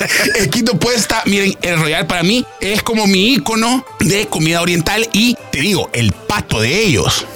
Esquina 0.36 0.72
opuesta, 0.72 1.22
miren, 1.26 1.56
el 1.62 1.78
Royal 1.78 2.06
para 2.06 2.22
mí 2.22 2.44
es 2.60 2.82
como 2.82 3.06
mi 3.06 3.34
icono 3.34 3.84
de 4.00 4.26
comida 4.26 4.60
oriental 4.60 5.08
y 5.12 5.36
te 5.50 5.60
digo, 5.60 5.90
el 5.92 6.12
pato 6.12 6.60
de 6.60 6.84
ellos. 6.84 7.26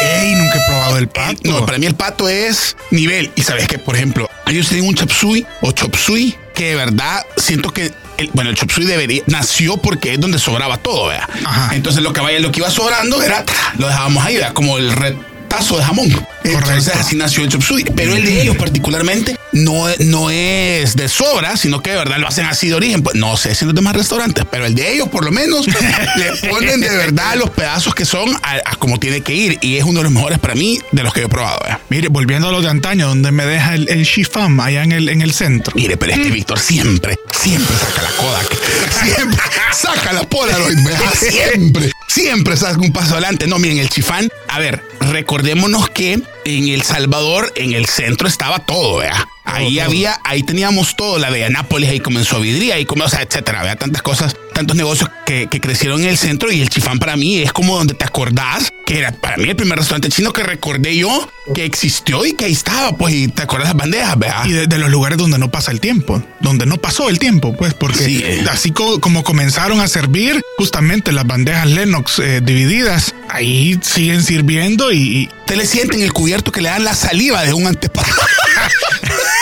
Ey, 0.00 0.34
nunca 0.34 0.56
he 0.56 0.66
probado 0.68 0.98
el 0.98 1.08
pato. 1.08 1.40
No, 1.44 1.64
para 1.64 1.78
mí 1.78 1.86
el 1.86 1.94
pato 1.94 2.28
es 2.28 2.76
nivel. 2.90 3.32
Y 3.36 3.42
sabes 3.42 3.66
que, 3.66 3.78
por 3.78 3.96
ejemplo, 3.96 4.28
ellos 4.46 4.68
tienen 4.68 4.88
un 4.88 4.94
chop 4.94 5.10
suey 5.10 5.46
o 5.62 5.72
chop 5.72 5.94
suey 5.96 6.36
que 6.54 6.70
de 6.70 6.74
verdad 6.74 7.24
siento 7.36 7.70
que. 7.70 7.92
El, 8.16 8.30
bueno, 8.32 8.50
el 8.50 8.56
chop 8.56 8.70
suey 8.70 8.86
debería, 8.86 9.22
nació 9.26 9.76
porque 9.76 10.12
es 10.12 10.20
donde 10.20 10.38
sobraba 10.38 10.76
todo, 10.76 11.08
¿vea? 11.08 11.28
Ajá. 11.44 11.74
Entonces 11.74 12.02
lo 12.02 12.12
que 12.12 12.20
vaya, 12.20 12.38
lo 12.38 12.52
que 12.52 12.60
iba 12.60 12.70
sobrando 12.70 13.20
era, 13.20 13.44
lo 13.78 13.88
dejábamos 13.88 14.24
ahí, 14.24 14.36
¿vea? 14.36 14.54
Como 14.54 14.78
el 14.78 14.92
retazo 14.92 15.78
de 15.78 15.84
jamón. 15.84 16.26
Entonces 16.44 16.84
Correcto. 16.84 17.00
así 17.00 17.16
nació 17.16 17.44
el 17.44 17.48
chop 17.50 17.62
suey. 17.62 17.84
Pero 17.96 18.14
el 18.14 18.24
de 18.24 18.42
ellos 18.42 18.56
particularmente 18.56 19.36
no, 19.52 19.86
no 20.00 20.30
es 20.30 20.94
de 20.94 21.08
sobra, 21.08 21.56
sino 21.56 21.80
que 21.82 21.90
de 21.90 21.96
verdad 21.96 22.18
lo 22.18 22.28
hacen 22.28 22.44
así 22.46 22.68
de 22.68 22.74
origen. 22.74 23.02
Pues 23.02 23.16
no 23.16 23.36
sé 23.36 23.54
si 23.54 23.64
los 23.64 23.74
demás 23.74 23.96
restaurantes, 23.96 24.44
pero 24.50 24.66
el 24.66 24.74
de 24.74 24.92
ellos 24.92 25.08
por 25.08 25.24
lo 25.24 25.30
menos 25.32 25.66
le 26.16 26.48
ponen 26.48 26.80
de 26.80 26.90
verdad 26.90 27.36
los 27.36 27.50
pedazos 27.50 27.94
que 27.94 28.04
son 28.04 28.34
a, 28.42 28.56
a 28.64 28.76
como 28.76 28.98
tiene 28.98 29.22
que 29.22 29.34
ir. 29.34 29.58
Y 29.62 29.76
es 29.76 29.84
uno 29.84 30.00
de 30.00 30.04
los 30.04 30.12
mejores 30.12 30.38
para 30.38 30.54
mí 30.54 30.78
de 30.92 31.02
los 31.02 31.12
que 31.14 31.20
yo 31.20 31.26
he 31.26 31.30
probado, 31.30 31.60
¿vea? 31.64 31.80
Mire, 31.88 32.08
volviendo 32.08 32.48
a 32.48 32.52
lo 32.52 32.60
de 32.60 32.68
antaño, 32.68 33.08
donde 33.08 33.32
me 33.32 33.46
deja 33.46 33.74
el, 33.74 33.88
el 33.88 34.04
shifam 34.04 34.60
allá 34.60 34.82
en 34.82 34.92
el, 34.92 35.08
en 35.08 35.22
el 35.22 35.32
centro. 35.32 35.72
Mire, 35.74 35.96
pero 35.96 36.12
es 36.12 36.18
que 36.18 36.30
Víctor 36.30 36.58
siempre, 36.58 37.16
siempre 37.40 37.74
saca 37.76 38.02
la 38.02 38.10
Kodak. 38.10 38.54
Siempre 39.04 39.40
saca 39.72 40.12
la 40.12 40.22
Polaroid. 40.24 40.78
Siempre, 41.18 41.90
siempre 42.08 42.56
saca 42.56 42.78
un 42.78 42.92
paso 42.92 43.12
adelante. 43.14 43.46
No, 43.46 43.58
miren, 43.58 43.78
el 43.78 43.88
chifán. 43.88 44.28
A 44.48 44.58
ver, 44.58 44.82
recordémonos 45.00 45.88
que 45.90 46.20
en 46.44 46.68
El 46.68 46.82
Salvador, 46.82 47.52
en 47.56 47.72
el 47.72 47.86
centro 47.86 48.28
estaba 48.28 48.60
todo, 48.60 48.98
¿vea? 48.98 49.28
Ahí 49.44 49.76
todo. 49.76 49.84
había, 49.84 50.20
ahí 50.24 50.42
teníamos 50.42 50.96
todo, 50.96 51.18
la 51.18 51.30
de 51.30 51.48
Nápoles, 51.50 51.90
ahí 51.90 52.00
comenzó 52.00 52.40
vidría, 52.40 52.76
ahí 52.76 52.84
comenzó, 52.86 53.18
etcétera, 53.20 53.62
¿vea? 53.62 53.76
Tantas 53.76 54.02
cosas, 54.02 54.34
tantos 54.54 54.76
negocios 54.76 55.10
que, 55.26 55.48
que 55.48 55.60
crecieron 55.60 56.02
en 56.02 56.08
el 56.08 56.16
centro 56.18 56.50
y 56.50 56.60
el 56.62 56.70
chifán 56.70 56.98
para 56.98 57.16
mí 57.16 57.38
es 57.38 57.52
como 57.52 57.76
donde 57.76 57.94
te 57.94 58.04
acordás 58.04 58.72
que 58.86 58.98
era 58.98 59.12
para 59.12 59.36
mí 59.38 59.48
el 59.48 59.56
primer 59.56 59.78
restaurante 59.78 60.08
chino 60.10 60.32
que 60.32 60.42
recordé 60.42 60.96
yo 60.96 61.30
que 61.54 61.64
existió 61.64 62.24
y 62.24 62.32
que 62.34 62.46
ahí 62.46 62.52
estaba, 62.52 62.96
pues, 62.96 63.14
y 63.14 63.28
te 63.28 63.42
acordás 63.42 63.68
las 63.68 63.76
bandejas, 63.76 64.18
¿vea? 64.18 64.42
Y 64.46 64.52
de, 64.52 64.66
de 64.66 64.78
los 64.78 64.90
lugares 64.90 65.18
donde 65.18 65.38
no 65.38 65.50
pasa 65.50 65.70
el 65.72 65.80
tiempo, 65.80 66.22
donde 66.40 66.64
no 66.66 66.76
pasó 66.78 67.10
el 67.10 67.18
tiempo, 67.18 67.54
pues, 67.54 67.74
porque 67.74 67.98
Sí, 68.04 68.22
eh. 68.24 68.44
así 68.50 68.70
co- 68.72 68.98
como 69.00 69.22
comenzaron 69.24 69.80
a 69.80 69.88
servir 69.88 70.40
justamente 70.56 71.12
las 71.12 71.26
bandejas 71.26 71.66
Lennox 71.66 72.18
eh, 72.18 72.40
divididas, 72.42 73.14
ahí 73.28 73.78
siguen 73.82 74.22
sirviendo 74.22 74.90
y, 74.92 74.98
y 74.98 75.28
Usted 75.40 75.56
le 75.56 75.66
sienten 75.66 76.00
el 76.02 76.12
cubierto 76.14 76.50
que 76.50 76.62
le 76.62 76.70
dan 76.70 76.84
la 76.84 76.94
saliva 76.94 77.42
de 77.42 77.52
un 77.52 77.66
antepasado. 77.66 78.16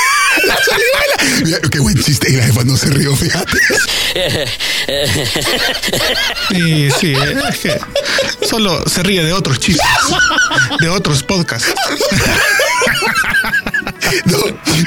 la 0.46 0.56
saliva. 0.56 1.00
de 1.00 1.08
la- 1.08 1.44
Mira, 1.44 1.58
Qué 1.70 1.78
buen 1.80 1.96
chiste. 2.02 2.30
Y 2.30 2.36
la 2.36 2.44
jefa 2.44 2.64
no 2.64 2.76
se 2.76 2.86
rió, 2.90 3.14
fíjate. 3.16 3.58
Sí, 6.50 6.88
sí, 7.00 7.14
es 7.50 7.58
que 7.58 7.80
solo 8.46 8.84
se 8.88 9.02
ríe 9.02 9.22
de 9.24 9.32
otros 9.32 9.58
chistes, 9.58 9.86
de 10.80 10.88
otros 10.88 11.22
podcasts. 11.22 11.72
No, 14.26 14.36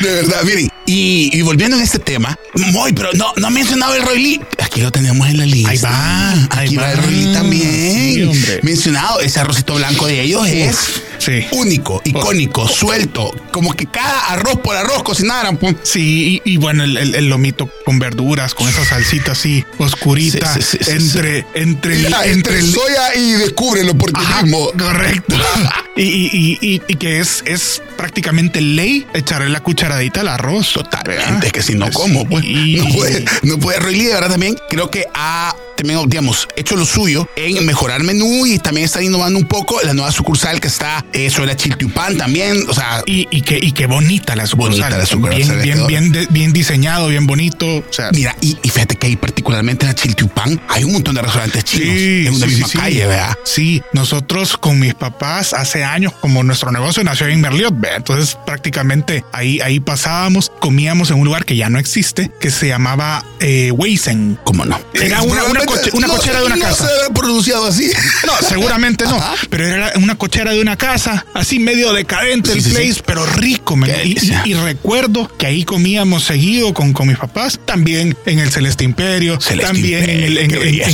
de 0.02 0.12
verdad, 0.14 0.44
miren. 0.44 0.70
Y, 0.86 1.32
y 1.36 1.42
volviendo 1.42 1.78
en 1.78 1.84
este 1.84 1.98
tema, 1.98 2.38
muy, 2.54 2.94
pero 2.94 3.10
no, 3.14 3.34
no 3.38 3.48
ha 3.48 3.50
mencionado 3.50 3.96
el 3.96 4.04
Roy 4.04 4.20
Lee. 4.22 4.42
aquí 4.60 4.82
lo 4.82 4.92
tenemos 4.92 5.28
en 5.28 5.38
la 5.40 5.46
lista. 5.48 5.72
Ahí 5.72 5.78
va, 5.80 6.32
ahí 6.52 6.68
Aquí 6.68 6.76
va, 6.76 6.84
va. 6.84 6.92
el 6.92 6.98
Rolly 7.00 7.34
también. 7.34 7.72
Sí, 8.14 8.24
hombre. 8.24 8.60
Mencionado, 8.62 9.20
ese 9.22 9.40
arrocito 9.40 9.74
blanco 9.76 10.06
de 10.06 10.22
ellos 10.22 10.48
es 10.48 10.78
sí. 11.18 11.46
único, 11.52 12.02
icónico, 12.06 12.68
suelto. 12.68 13.32
Como 13.52 13.74
que 13.74 13.86
cada 13.88 14.28
arroz 14.34 14.60
por 14.60 14.76
arroz 14.76 15.04
cocinaran. 15.04 15.58
pues. 15.58 15.76
Sí, 15.84 16.42
y, 16.46 16.54
y 16.54 16.58
bueno, 16.58 16.84
el, 16.84 16.98
el- 16.98 17.16
el 17.16 17.30
lomito 17.30 17.70
con 17.86 18.00
verduras, 18.00 18.54
con 18.54 18.68
esa 18.68 18.84
salsita 18.86 19.32
así 19.34 19.64
oscurita, 19.78 20.54
Sí, 20.56 20.62
sí, 20.62 20.92
entre, 20.92 21.46
entre, 21.54 21.96
Mira, 21.98 22.26
entre, 22.26 22.62
soya 22.62 23.16
y 23.16 23.32
descúbrelo 23.34 23.98
por 23.98 24.12
ti 24.12 24.22
mismo. 24.44 24.70
correcto. 24.78 25.36
y, 25.96 26.02
y- 26.04 26.58
y- 26.62 26.82
y- 26.88 26.96
que 26.96 27.20
es, 27.20 27.44
es 27.46 27.82
prácticamente 27.98 28.62
ley 28.62 29.06
echarle 29.14 29.50
la 29.50 29.62
cucharadita 29.62 30.22
al 30.22 30.28
arroz. 30.30 30.74
Totalmente, 30.74 31.48
es 31.48 31.54
que 31.54 31.62
si 31.64 31.74
no, 31.76 31.90
¿cómo? 31.92 32.26
Pues 32.28 32.44
no 32.46 32.86
puede, 32.94 33.26
no 33.44 33.58
puede. 33.60 33.80
Roy 33.80 33.96
Lee, 33.96 34.06
de 34.06 34.14
verdad, 34.14 34.30
también 34.32 34.58
creo 34.70 34.90
que 34.90 35.06
ha 35.14 35.56
también, 35.76 36.00
digamos, 36.08 36.48
hecho 36.56 36.76
lo 36.76 36.86
suyo 36.86 37.28
en 37.36 37.66
mejorar 37.66 38.04
menú 38.04 38.46
y 38.46 38.60
también 38.60 38.86
está 38.86 39.02
innovando 39.02 39.40
un 39.40 39.48
poco 39.48 39.80
la 39.84 39.94
nueva 39.94 40.12
sucursal 40.12 40.60
que 40.60 40.68
está 40.68 41.06
eh, 41.14 41.30
sobre 41.30 41.48
la 41.48 41.56
Chiltiupán 41.56 42.18
también. 42.18 42.64
O 42.68 42.74
sea, 42.74 43.04
Y, 43.06 43.28
y 43.32 43.42
que, 43.42 43.58
y 43.62 43.72
que 43.72 43.86
bonita 43.88 44.36
la 44.36 44.48
sucursal. 44.48 44.80
Bonita 44.80 44.98
la 44.98 45.06
sucursal, 45.06 45.62
Bien, 45.62 45.62
bien, 45.62 45.88
bien, 45.88 46.12
de- 46.12 46.28
bien 46.30 46.54
diseñado, 46.54 47.08
bien 47.10 47.28
bonito. 47.28 47.66
O 47.68 47.84
sea, 47.92 48.10
mira, 48.12 48.36
y, 48.42 48.58
y 48.64 48.70
fíjate 48.70 48.96
que 48.96 49.08
ahí 49.08 49.16
particularmente 49.16 49.86
en 49.86 49.90
la 49.92 49.96
Chiltiupán 49.96 50.60
hay 50.70 50.84
un 50.84 50.94
montón 50.94 51.16
de 51.16 51.22
restaurantes 51.22 51.64
chinos 51.64 51.96
Sí, 51.96 52.28
en 52.28 52.34
una 52.36 52.46
sí, 52.46 52.52
misma 52.52 52.68
sí, 52.68 52.78
calle, 52.78 53.06
¿verdad? 53.06 53.38
Sí, 53.44 53.82
nosotros 53.94 54.58
con 54.58 54.80
mis 54.80 54.94
papás 54.94 55.54
hace 55.54 55.84
años, 55.84 56.14
como 56.22 56.44
nuestro 56.44 56.72
negocio 56.72 57.04
nació 57.04 57.28
en 57.28 57.42
Merliot, 57.42 57.74
¿ve? 57.80 57.90
entonces 57.98 58.38
prácticamente 58.46 59.24
ahí, 59.32 59.60
ahí 59.62 59.80
pasábamos, 59.80 60.52
comíamos 60.60 61.10
en 61.12 61.18
un 61.20 61.26
lugar 61.26 61.46
que 61.46 61.56
ya 61.56 61.70
no 61.70 61.80
existe, 61.80 62.32
que 62.40 62.50
se 62.52 62.68
llamaba 62.68 63.24
eh, 63.40 63.72
Weizen. 63.72 64.40
¿Cómo 64.44 64.66
no? 64.66 64.80
Era 64.94 65.22
una- 65.22 65.44
una 65.46 65.65
coche- 65.66 65.90
una 65.94 66.08
No 66.08 66.16
cochera 66.18 66.40
de 66.40 66.46
una 66.46 66.56
no 66.56 66.62
casa. 66.66 66.88
se 66.88 67.14
pronunciado 67.14 67.68
así. 67.68 67.92
No, 68.26 68.34
seguramente 68.48 69.06
no, 69.06 69.16
Ajá. 69.18 69.36
pero 69.50 69.68
era 69.68 69.92
una 69.96 70.18
cochera 70.18 70.52
de 70.52 70.62
una 70.62 70.78
casa, 70.78 71.26
así 71.34 71.60
medio 71.60 71.94
decadente 71.94 72.52
Sí, 72.52 72.58
el 72.58 72.64
sí, 72.64 72.70
sí. 72.70 72.76
place, 72.76 73.02
pero 73.06 73.26
rico. 73.26 73.76
Y, 74.04 74.18
y- 74.20 74.42
y 74.52 74.54
recuerdo 74.54 75.30
que 75.38 75.48
ahí 75.48 75.64
comíamos 75.66 76.24
seguido 76.24 76.74
con, 76.74 76.94
con 76.94 77.08
mis 77.08 77.18
papás, 77.18 77.60
también 77.66 78.16
en 78.26 78.40
el 78.40 78.52
Celeste 78.52 78.84
Imperio, 78.84 79.40
Celeste 79.42 79.66
también 79.74 80.04
en 80.04 80.10
el, 80.24 80.38
en- 80.38 80.44
Imperio, 80.52 80.84
en- 80.86 80.90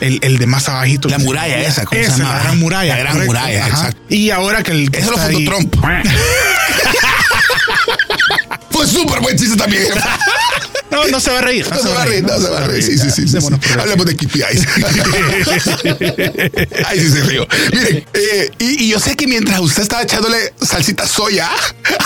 qué 0.00 0.06
en 0.06 0.12
el, 0.12 0.18
el 0.22 0.38
de 0.38 0.46
más 0.46 0.68
abajito. 0.68 1.08
La 1.08 1.18
muralla 1.18 1.60
esa, 1.60 1.84
¿cómo 1.84 2.00
se 2.00 2.06
Esa, 2.08 2.18
llama? 2.18 2.32
la 2.36 2.42
gran 2.42 2.58
muralla. 2.58 2.94
La 2.94 3.00
gran 3.00 3.12
correcto. 3.14 3.32
muralla, 3.34 3.66
Ajá. 3.66 3.68
exacto. 3.88 4.00
Y 4.08 4.30
ahora 4.30 4.62
que 4.62 4.70
el 4.72 4.90
que 4.90 5.00
Eso 5.00 5.10
lo 5.12 5.18
fundó 5.18 5.38
ahí- 5.38 5.44
Trump. 5.44 5.74
Fue 8.70 8.86
súper 8.86 9.20
buen 9.20 9.36
chiste 9.36 9.56
también. 9.56 9.82
No, 10.92 11.06
no 11.08 11.20
se 11.20 11.30
va 11.30 11.38
a 11.38 11.42
reír. 11.42 11.66
No 11.68 11.78
se 11.78 11.88
va 11.88 12.02
a 12.02 12.04
reír, 12.04 12.22
no 12.22 12.38
se 12.38 12.48
va 12.48 12.58
a 12.58 12.66
reír. 12.66 12.82
Sí, 12.82 12.98
sí, 12.98 13.10
sí. 13.10 13.26
sí, 13.26 13.40
sí. 13.40 13.78
Hablemos 13.78 14.06
de 14.06 14.16
KPIs. 14.16 14.66
Ay, 16.86 17.00
sí 17.00 17.08
se 17.10 17.22
río. 17.24 17.46
Miren, 17.72 18.04
eh, 18.12 18.50
y, 18.58 18.84
y 18.84 18.88
yo 18.88 19.00
sé 19.00 19.16
que 19.16 19.26
mientras 19.26 19.58
usted 19.60 19.82
estaba 19.82 20.02
echándole 20.02 20.52
salsita 20.60 21.06
soya 21.06 21.50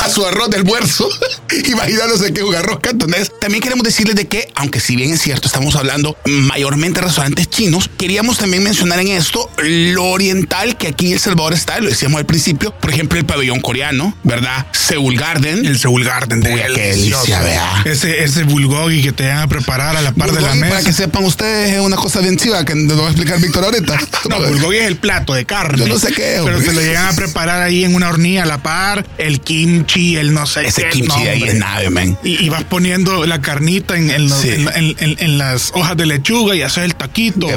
a 0.00 0.08
su 0.08 0.24
arroz 0.24 0.50
de 0.50 0.58
almuerzo, 0.58 1.08
imaginándose 1.66 2.32
que 2.32 2.40
es 2.40 2.46
un 2.46 2.54
arroz 2.54 2.80
cantonés, 2.80 3.32
también 3.40 3.62
queremos 3.62 3.84
decirles 3.84 4.16
de 4.16 4.26
que, 4.26 4.48
aunque 4.54 4.80
si 4.80 4.96
bien 4.96 5.12
es 5.12 5.20
cierto, 5.22 5.48
estamos 5.48 5.74
hablando 5.76 6.16
mayormente 6.24 7.00
de 7.00 7.06
restaurantes 7.06 7.48
chinos, 7.50 7.90
queríamos 7.98 8.38
también 8.38 8.62
mencionar 8.62 9.00
en 9.00 9.08
esto 9.08 9.50
lo 9.58 10.04
oriental 10.04 10.76
que 10.76 10.88
aquí 10.88 11.08
en 11.08 11.14
El 11.14 11.20
Salvador 11.20 11.54
está, 11.54 11.80
lo 11.80 11.88
decíamos 11.88 12.18
al 12.18 12.26
principio, 12.26 12.72
por 12.78 12.90
ejemplo, 12.90 13.18
el 13.18 13.26
pabellón 13.26 13.60
coreano, 13.60 14.16
¿verdad? 14.22 14.66
Seoul 14.72 15.16
Garden. 15.16 15.64
El 15.64 15.78
Seoul 15.78 16.04
Garden. 16.04 16.38
Uy, 16.46 16.60
qué 16.74 16.88
delicia, 16.88 17.40
vea. 17.42 17.82
Ese, 17.84 18.22
ese 18.22 18.44
bulgogi 18.76 19.02
que 19.02 19.12
te 19.12 19.26
van 19.28 19.38
a 19.38 19.46
preparar 19.48 19.96
a 19.96 20.02
la 20.02 20.12
par 20.12 20.32
de 20.32 20.40
la 20.40 20.54
mesa. 20.54 20.74
Para 20.74 20.84
que 20.84 20.92
sepan 20.92 21.24
ustedes, 21.24 21.74
es 21.74 21.80
una 21.80 21.96
cosa 21.96 22.20
bien 22.20 22.36
chiva 22.36 22.64
que 22.64 22.74
nos 22.74 22.98
va 22.98 23.06
a 23.06 23.10
explicar 23.10 23.40
Víctor 23.40 23.64
ahorita. 23.64 23.98
No, 24.28 24.40
bulgogi 24.40 24.78
es 24.78 24.86
el 24.86 24.96
plato 24.96 25.34
de 25.34 25.44
carne. 25.44 25.78
Yo 25.78 25.86
no 25.86 25.98
sé 26.00 26.12
qué 26.12 26.40
Pero 26.44 26.58
te 26.58 26.72
lo 26.72 26.80
llegan 26.80 27.06
a 27.06 27.12
preparar 27.12 27.62
ahí 27.62 27.84
en 27.84 27.94
una 27.94 28.08
hornilla 28.08 28.42
a 28.42 28.46
la 28.46 28.58
par. 28.62 29.06
El 29.18 29.40
kimchi, 29.40 30.16
el 30.16 30.34
no 30.34 30.46
sé 30.46 30.66
Ese 30.66 30.82
qué. 30.84 30.88
kimchi 30.90 31.08
no, 31.18 31.24
de 31.24 31.30
ahí 31.30 31.42
es 31.44 31.54
nave, 31.54 31.90
man. 31.90 32.18
Y, 32.24 32.44
y 32.44 32.48
vas 32.48 32.64
poniendo 32.64 33.24
la 33.24 33.40
carnita 33.40 33.96
en, 33.96 34.10
en 34.10 34.28
los- 34.28 34.40
Sí. 34.40 34.50
en- 34.50 35.38
las 35.38 35.70
hojas 35.74 35.96
de 35.96 36.06
lechuga 36.06 36.54
y 36.56 36.62
haces 36.62 36.84
el 36.84 36.94
taquito. 36.94 37.48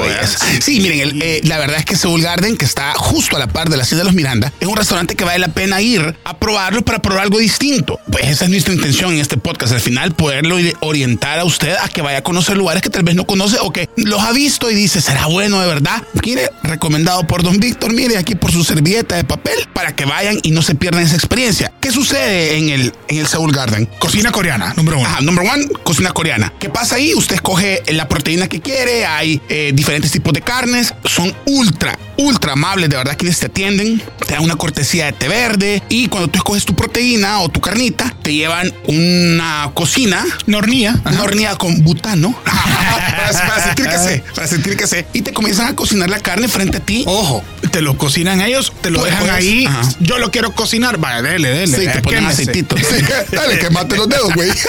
Sí, 0.60 0.80
miren, 0.80 1.00
el, 1.00 1.22
eh, 1.22 1.40
la 1.44 1.58
verdad 1.58 1.78
es 1.78 1.84
que 1.84 1.96
Seoul 1.96 2.22
Garden, 2.22 2.56
que 2.56 2.64
está 2.64 2.92
justo 2.94 3.36
a 3.36 3.38
la 3.38 3.46
par 3.48 3.68
de 3.68 3.76
la 3.76 3.82
Hacienda 3.82 4.02
de 4.04 4.08
los 4.10 4.14
Miranda, 4.14 4.52
es 4.60 4.66
un 4.68 4.76
restaurante 4.76 5.16
que 5.16 5.24
vale 5.24 5.38
la 5.38 5.48
pena 5.48 5.80
ir 5.80 6.14
a 6.24 6.36
probarlo 6.38 6.82
para 6.82 7.00
probar 7.02 7.24
algo 7.24 7.38
distinto. 7.38 7.98
Pues 8.10 8.26
esa 8.28 8.44
es 8.44 8.50
nuestra 8.50 8.74
intención 8.74 9.12
en 9.14 9.20
este 9.20 9.36
podcast, 9.36 9.72
al 9.72 9.80
final 9.80 10.12
poderlo 10.14 10.58
ir- 10.60 10.76
a 11.22 11.44
usted 11.44 11.74
a 11.80 11.88
que 11.88 12.02
vaya 12.02 12.18
a 12.18 12.22
conocer 12.22 12.56
lugares 12.56 12.82
que 12.82 12.90
tal 12.90 13.02
vez 13.02 13.14
no 13.14 13.26
conoce 13.26 13.58
o 13.60 13.72
que 13.72 13.88
los 13.96 14.22
ha 14.22 14.32
visto 14.32 14.70
y 14.70 14.74
dice, 14.74 15.00
¿será 15.00 15.26
bueno 15.26 15.60
de 15.60 15.66
verdad? 15.66 16.02
Mire, 16.24 16.50
recomendado 16.62 17.26
por 17.26 17.42
Don 17.42 17.58
Víctor, 17.58 17.92
mire 17.92 18.16
aquí 18.18 18.34
por 18.34 18.52
su 18.52 18.64
servilleta 18.64 19.16
de 19.16 19.24
papel 19.24 19.54
para 19.72 19.94
que 19.94 20.04
vayan 20.04 20.38
y 20.42 20.50
no 20.50 20.62
se 20.62 20.74
pierdan 20.74 21.02
esa 21.02 21.16
experiencia. 21.16 21.72
¿Qué 21.80 21.90
sucede 21.90 22.56
en 22.56 22.68
el, 22.68 22.92
en 23.08 23.18
el 23.18 23.26
Seoul 23.26 23.52
Garden? 23.52 23.86
Cocina 23.98 24.30
coreana, 24.30 24.74
número 24.76 24.98
uno. 24.98 25.08
Ajá, 25.08 25.20
number 25.20 25.48
one, 25.48 25.66
cocina 25.82 26.12
coreana. 26.12 26.52
¿Qué 26.58 26.68
pasa 26.68 26.96
ahí? 26.96 27.14
Usted 27.14 27.36
escoge 27.36 27.82
la 27.88 28.08
proteína 28.08 28.48
que 28.48 28.60
quiere, 28.60 29.06
hay 29.06 29.40
eh, 29.48 29.72
diferentes 29.74 30.10
tipos 30.10 30.32
de 30.32 30.42
carnes, 30.42 30.94
son 31.04 31.34
ultra, 31.46 31.98
ultra 32.16 32.52
amables, 32.52 32.90
de 32.90 32.96
verdad 32.96 33.16
quienes 33.16 33.38
te 33.38 33.46
atienden, 33.46 34.02
te 34.26 34.34
dan 34.34 34.44
una 34.44 34.56
cortesía 34.56 35.06
de 35.06 35.12
té 35.12 35.28
verde 35.28 35.82
y 35.88 36.08
cuando 36.08 36.28
tú 36.28 36.38
escoges 36.38 36.64
tu 36.64 36.74
proteína 36.74 37.40
o 37.40 37.48
tu 37.48 37.60
carnita, 37.60 38.14
te 38.22 38.34
llevan 38.34 38.72
una 38.86 39.70
cocina. 39.74 40.24
Una 40.46 40.58
hornilla. 40.58 40.99
Una 41.04 41.22
hornilla 41.22 41.56
con 41.56 41.82
butano 41.82 42.34
para, 42.44 43.46
para 43.46 43.64
sentir 43.64 43.86
que 43.86 43.98
sé, 43.98 44.24
para 44.34 44.46
sentir 44.46 44.76
que 44.76 44.86
sé. 44.86 45.06
Y 45.12 45.22
te 45.22 45.32
comienzan 45.32 45.68
a 45.68 45.76
cocinar 45.76 46.10
la 46.10 46.20
carne 46.20 46.48
frente 46.48 46.78
a 46.78 46.80
ti. 46.80 47.04
Ojo, 47.06 47.42
te 47.70 47.80
lo 47.82 47.96
cocinan 47.96 48.40
ellos, 48.40 48.72
te 48.80 48.90
lo 48.90 49.00
Pues, 49.00 49.12
dejan 49.12 49.26
pues, 49.28 49.36
ahí. 49.38 49.66
ajá. 49.66 49.82
Yo 50.00 50.18
lo 50.18 50.30
quiero 50.30 50.52
cocinar. 50.52 50.98
Vaya, 50.98 51.22
dele, 51.22 51.48
dele. 51.50 51.66
Sí, 51.78 51.84
te 51.86 51.98
eh, 51.98 52.02
ponen 52.02 52.20
quémese. 52.20 52.42
aceitito. 52.42 52.76
Sí, 52.76 52.84
dale, 53.32 53.58
quemate 53.58 53.96
los 53.96 54.08
dedos, 54.08 54.34
güey. 54.34 54.50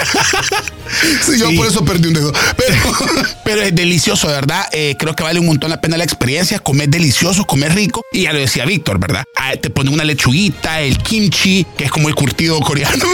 Sí, 1.26 1.40
yo 1.40 1.50
Sí. 1.50 1.56
por 1.56 1.68
eso 1.68 1.86
perdí 1.86 2.10
un 2.10 2.14
dedo. 2.16 2.34
Pero, 2.58 2.76
pero 3.46 3.62
es 3.62 3.74
delicioso, 3.74 4.28
de 4.28 4.34
verdad. 4.34 4.66
Eh, 4.74 4.96
creo 5.00 5.16
que 5.16 5.24
vale 5.24 5.40
un 5.40 5.46
montón 5.46 5.70
la 5.70 5.80
pena 5.80 5.96
la 5.96 6.04
experiencia. 6.04 6.60
Comer 6.60 6.90
delicioso, 6.90 7.46
comer 7.46 7.74
rico. 7.74 8.02
Y 8.12 8.24
ya 8.24 8.34
lo 8.34 8.40
decía 8.40 8.66
Víctor, 8.66 9.00
¿verdad? 9.00 9.24
Ah, 9.36 9.54
te 9.56 9.70
ponen 9.70 9.94
una 9.94 10.04
lechuguita, 10.04 10.82
el 10.82 10.98
kimchi, 10.98 11.66
que 11.78 11.86
es 11.86 11.92
como 11.92 12.10
el 12.10 12.16
curtido 12.16 12.60
coreano. 12.60 13.06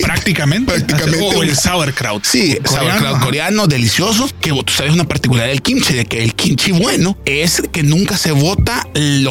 Prácticamente. 0.00 0.72
Prácticamente. 0.72 1.36
O 1.36 1.42
el 1.42 1.54
sauerkraut. 1.56 2.24
Sí, 2.24 2.56
sauerkraut 2.64 3.16
ajá. 3.16 3.24
coreano, 3.24 3.66
delicioso. 3.66 4.30
Que 4.40 4.50
tú 4.50 4.72
sabes 4.72 4.92
una 4.94 5.04
particularidad 5.04 5.50
del 5.52 5.60
kimchi, 5.62 5.92
de 5.92 6.06
que 6.06 6.22
el 6.22 6.34
kimchi 6.34 6.72
bueno 6.72 7.18
es 7.26 7.62
que 7.70 7.82
nunca 7.82 8.16
se 8.16 8.32
bota 8.32 8.86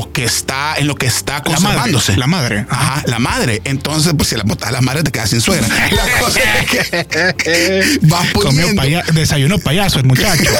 lo 0.05 0.11
que 0.13 0.23
está 0.25 0.75
en 0.77 0.87
lo 0.87 0.95
que 0.95 1.07
está 1.07 1.35
La 1.35 1.39
madre. 1.39 1.55
conservándose. 1.55 2.17
La 2.17 2.27
madre. 2.27 2.65
Ajá, 2.69 3.03
la 3.07 3.19
madre. 3.19 3.61
Entonces, 3.65 4.13
pues 4.15 4.29
si 4.29 4.35
la 4.35 4.43
botas 4.43 4.69
a 4.69 4.71
la 4.71 4.81
madre 4.81 5.03
te 5.03 5.11
quedas 5.11 5.29
sin 5.29 5.41
suegra. 5.41 5.67
La 5.91 6.19
cosa 6.19 6.39
es 6.59 7.33
que 7.35 7.99
vas 8.03 8.27
poniendo. 8.31 8.75
paya- 8.81 9.03
desayuno 9.13 9.57
payaso 9.59 9.99
el 9.99 10.05
muchacho. 10.05 10.43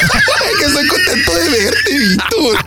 Que 0.59 0.65
estoy 0.67 0.87
contento 0.87 1.33
de 1.35 1.49
verte, 1.49 1.99
Víctor. 1.99 2.65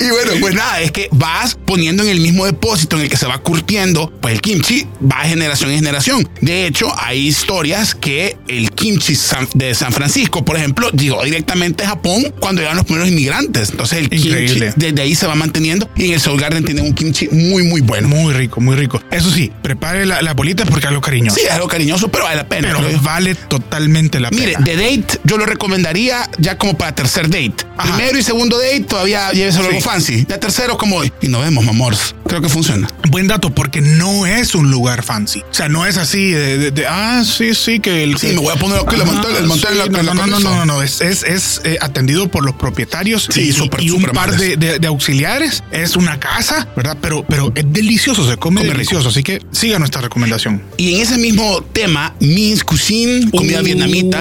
Y 0.00 0.10
bueno, 0.10 0.32
pues 0.40 0.54
nada, 0.56 0.80
es 0.80 0.90
que 0.90 1.08
vas 1.12 1.54
poniendo 1.54 2.02
en 2.02 2.08
el 2.08 2.18
mismo 2.20 2.46
depósito 2.46 2.96
en 2.96 3.02
el 3.02 3.08
que 3.08 3.16
se 3.16 3.26
va 3.26 3.38
curtiendo, 3.38 4.12
pues 4.20 4.34
el 4.34 4.40
kimchi 4.40 4.88
va 5.00 5.22
de 5.22 5.28
generación 5.28 5.70
en 5.70 5.76
generación. 5.76 6.28
De 6.40 6.66
hecho, 6.66 6.92
hay 6.98 7.28
historias 7.28 7.94
que 7.94 8.36
el 8.48 8.72
kimchi 8.72 9.16
de 9.54 9.74
San 9.76 9.92
Francisco, 9.92 10.44
por 10.44 10.56
ejemplo, 10.56 10.90
llegó 10.90 11.22
directamente 11.22 11.84
a 11.84 11.88
Japón 11.90 12.34
cuando 12.40 12.60
llegaron 12.60 12.78
los 12.78 12.86
primeros 12.86 13.08
inmigrantes. 13.08 13.70
Entonces 13.70 13.98
el 13.98 14.04
Increíble. 14.12 14.72
kimchi 14.72 14.80
desde 14.86 15.02
ahí 15.02 15.14
se 15.14 15.26
va 15.28 15.36
manteniendo 15.36 15.88
y 15.94 16.06
en 16.06 16.14
el 16.14 16.17
Soul 16.20 16.40
Garden 16.40 16.64
tienen 16.64 16.84
un 16.84 16.94
kimchi 16.94 17.28
muy, 17.28 17.62
muy 17.62 17.80
bueno. 17.80 18.08
Muy 18.08 18.32
rico, 18.32 18.60
muy 18.60 18.76
rico. 18.76 19.02
Eso 19.10 19.30
sí, 19.30 19.52
prepare 19.62 20.06
la, 20.06 20.22
la 20.22 20.34
bolita 20.34 20.64
porque 20.64 20.80
es 20.80 20.86
algo 20.88 21.00
cariñoso. 21.00 21.36
Sí, 21.36 21.42
es 21.46 21.50
algo 21.52 21.68
cariñoso, 21.68 22.08
pero 22.08 22.24
vale 22.24 22.36
la 22.36 22.48
pena. 22.48 22.74
pero 22.76 23.00
vale 23.02 23.34
totalmente 23.34 24.20
la 24.20 24.30
Mire, 24.30 24.52
pena. 24.54 24.64
de 24.64 24.76
date 24.76 25.20
yo 25.24 25.36
lo 25.38 25.46
recomendaría 25.46 26.28
ya 26.38 26.56
como 26.58 26.76
para 26.76 26.94
tercer 26.94 27.26
date. 27.28 27.54
Ajá. 27.76 27.94
Primero 27.96 28.18
y 28.18 28.22
segundo 28.22 28.56
date 28.58 28.80
todavía 28.80 29.30
llévese 29.32 29.58
algo 29.58 29.72
Sí. 29.72 29.80
fancy. 29.80 30.26
Ya 30.28 30.40
tercero 30.40 30.76
como 30.78 30.96
hoy. 30.96 31.12
Y 31.20 31.28
nos 31.28 31.42
vemos, 31.42 31.64
mamors. 31.64 32.14
Creo 32.26 32.40
que 32.42 32.48
funciona. 32.48 32.88
Buen 33.10 33.26
dato, 33.26 33.54
porque 33.54 33.80
no 33.80 34.26
es 34.26 34.54
un 34.54 34.70
lugar 34.70 35.02
fancy. 35.02 35.40
O 35.50 35.54
sea, 35.54 35.68
no 35.68 35.86
es 35.86 35.96
así 35.96 36.30
de, 36.30 36.58
de- 36.58 36.70
de, 36.70 36.86
ah, 36.86 37.22
sí, 37.24 37.54
sí, 37.54 37.80
que 37.80 38.02
el. 38.04 38.18
Sí, 38.18 38.28
me 38.28 38.36
voy 38.38 38.52
a 38.54 38.56
poner 38.56 38.78
aquí 38.78 38.96
montaña, 38.96 39.38
el 39.38 39.46
montaña 39.46 39.72
en 39.72 39.78
la- 39.78 39.84
sí, 39.84 39.90
en 40.00 40.06
la 40.06 40.14
no, 40.14 40.26
no, 40.26 40.26
no, 40.26 40.40
no, 40.40 40.56
no, 40.56 40.64
no, 40.66 40.82
es, 40.82 41.00
es, 41.00 41.22
es, 41.22 41.60
eh, 41.64 41.78
atendido 41.80 42.28
por 42.28 42.44
los 42.44 42.54
propietarios 42.56 43.28
Sí, 43.32 43.42
y, 43.48 43.52
súper, 43.52 43.82
y 43.82 43.90
un 43.90 44.02
par 44.02 44.36
de, 44.36 44.56
de- 44.56 44.78
de 44.78 44.86
auxiliares. 44.88 45.62
Es 45.70 45.96
una 45.96 46.07
casa, 46.18 46.68
¿verdad? 46.76 46.96
Pero, 47.00 47.24
pero 47.28 47.52
es 47.54 47.64
delicioso, 47.72 48.22
se 48.28 48.36
come, 48.36 48.60
Come 48.60 48.62
rico. 48.62 48.72
delicioso. 48.74 49.08
Así 49.10 49.22
que 49.22 49.42
siga 49.52 49.78
nuestra 49.78 50.00
recomendación. 50.00 50.62
Y 50.76 50.94
en 50.94 51.02
ese 51.02 51.18
mismo 51.18 51.62
tema, 51.72 52.14
Min's 52.20 52.64
Cuisine, 52.64 53.30
comida 53.30 53.58
Uy. 53.60 53.64
vietnamita. 53.66 54.20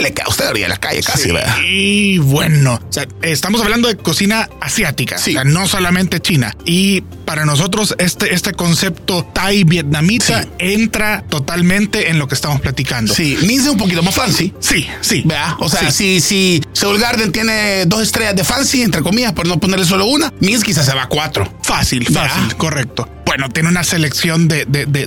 Le 0.00 0.12
queda 0.12 0.24
a 0.26 0.30
usted 0.30 0.46
a 0.46 0.68
la 0.68 0.76
calle 0.78 1.02
casi, 1.02 1.30
¿verdad? 1.30 1.56
Y 1.66 2.18
bueno, 2.18 2.80
o 2.88 2.92
sea, 2.92 3.06
estamos 3.22 3.60
hablando 3.60 3.88
de 3.88 3.96
cocina 3.96 4.48
asiática, 4.60 5.18
Sí. 5.18 5.30
o 5.30 5.34
sea, 5.34 5.44
no 5.44 5.66
solamente 5.66 6.20
china. 6.20 6.54
Y 6.64 7.02
para 7.24 7.44
nosotros 7.44 7.94
este, 7.98 8.34
este 8.34 8.52
concepto 8.52 9.24
thai 9.32 9.64
vietnamita 9.64 10.42
Sí. 10.42 10.48
entra 10.58 11.22
totalmente 11.28 12.10
en 12.10 12.18
lo 12.18 12.28
que 12.28 12.34
estamos 12.34 12.60
platicando. 12.60 13.14
Sí, 13.14 13.36
Mince 13.46 13.70
un 13.70 13.76
poquito 13.76 14.02
más 14.02 14.14
fancy. 14.14 14.52
sí, 14.60 14.86
sí. 15.00 15.22
¿Verdad? 15.24 15.54
O 15.60 15.68
sea, 15.68 15.90
Sí. 15.90 16.20
si, 16.20 16.20
si 16.20 16.62
Seoul 16.72 16.98
Garden 16.98 17.30
tiene 17.32 17.84
dos 17.86 18.02
estrellas 18.02 18.34
de 18.36 18.44
fancy, 18.44 18.82
entre 18.82 19.02
comillas, 19.02 19.32
por 19.32 19.46
no 19.46 19.58
ponerle 19.60 19.84
solo 19.84 20.06
una, 20.06 20.32
Minsk 20.40 20.66
quizás 20.66 20.86
se 20.86 20.94
va 20.94 21.02
a 21.04 21.08
cuatro. 21.08 21.52
Fácil, 21.62 22.04
¿Verdad? 22.08 22.28
fácil, 22.28 22.56
correcto. 22.56 23.08
Bueno, 23.26 23.48
tiene 23.48 23.68
una 23.68 23.84
selección 23.84 24.48
de, 24.48 24.64
de, 24.64 24.86
de, 24.86 25.06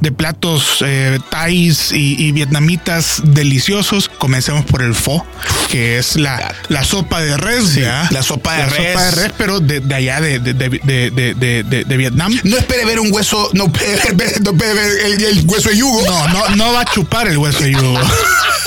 de, 0.00 0.12
platos 0.12 0.78
eh, 0.84 1.20
thais 1.30 1.92
y, 1.92 2.16
y 2.20 2.32
vietnamitas 2.32 3.22
deliciosos. 3.24 4.08
Comencemos 4.30 4.64
por 4.64 4.82
el 4.82 4.94
pho, 4.94 5.26
que 5.72 5.98
es 5.98 6.14
la, 6.14 6.54
la 6.68 6.84
sopa 6.84 7.20
de 7.20 7.36
res, 7.36 7.74
¿verdad? 7.74 8.08
la 8.12 8.22
sopa 8.22 8.54
de 8.58 8.66
res. 8.66 8.76
sopa 8.92 9.04
de 9.06 9.10
res, 9.10 9.32
pero 9.36 9.58
de, 9.58 9.80
de 9.80 9.92
allá 9.92 10.20
de, 10.20 10.38
de, 10.38 10.54
de, 10.54 10.68
de, 10.68 11.10
de, 11.10 11.34
de- 11.34 11.62
de- 11.64 11.84
de 11.84 11.96
Vietnam. 11.96 12.32
No 12.44 12.56
espere 12.56 12.84
ver 12.84 13.00
un 13.00 13.12
hueso, 13.12 13.50
no 13.54 13.64
espere 13.74 14.12
ver, 14.14 14.40
no 14.42 14.52
espere 14.52 14.74
ver 14.74 14.90
el, 15.06 15.24
el 15.24 15.44
hueso 15.48 15.68
de 15.70 15.78
yugo. 15.78 16.02
No, 16.06 16.28
no, 16.28 16.48
no 16.54 16.72
va 16.72 16.82
a 16.82 16.84
chupar 16.84 17.26
el 17.26 17.38
hueso 17.38 17.64
de 17.64 17.72
yugo. 17.72 17.98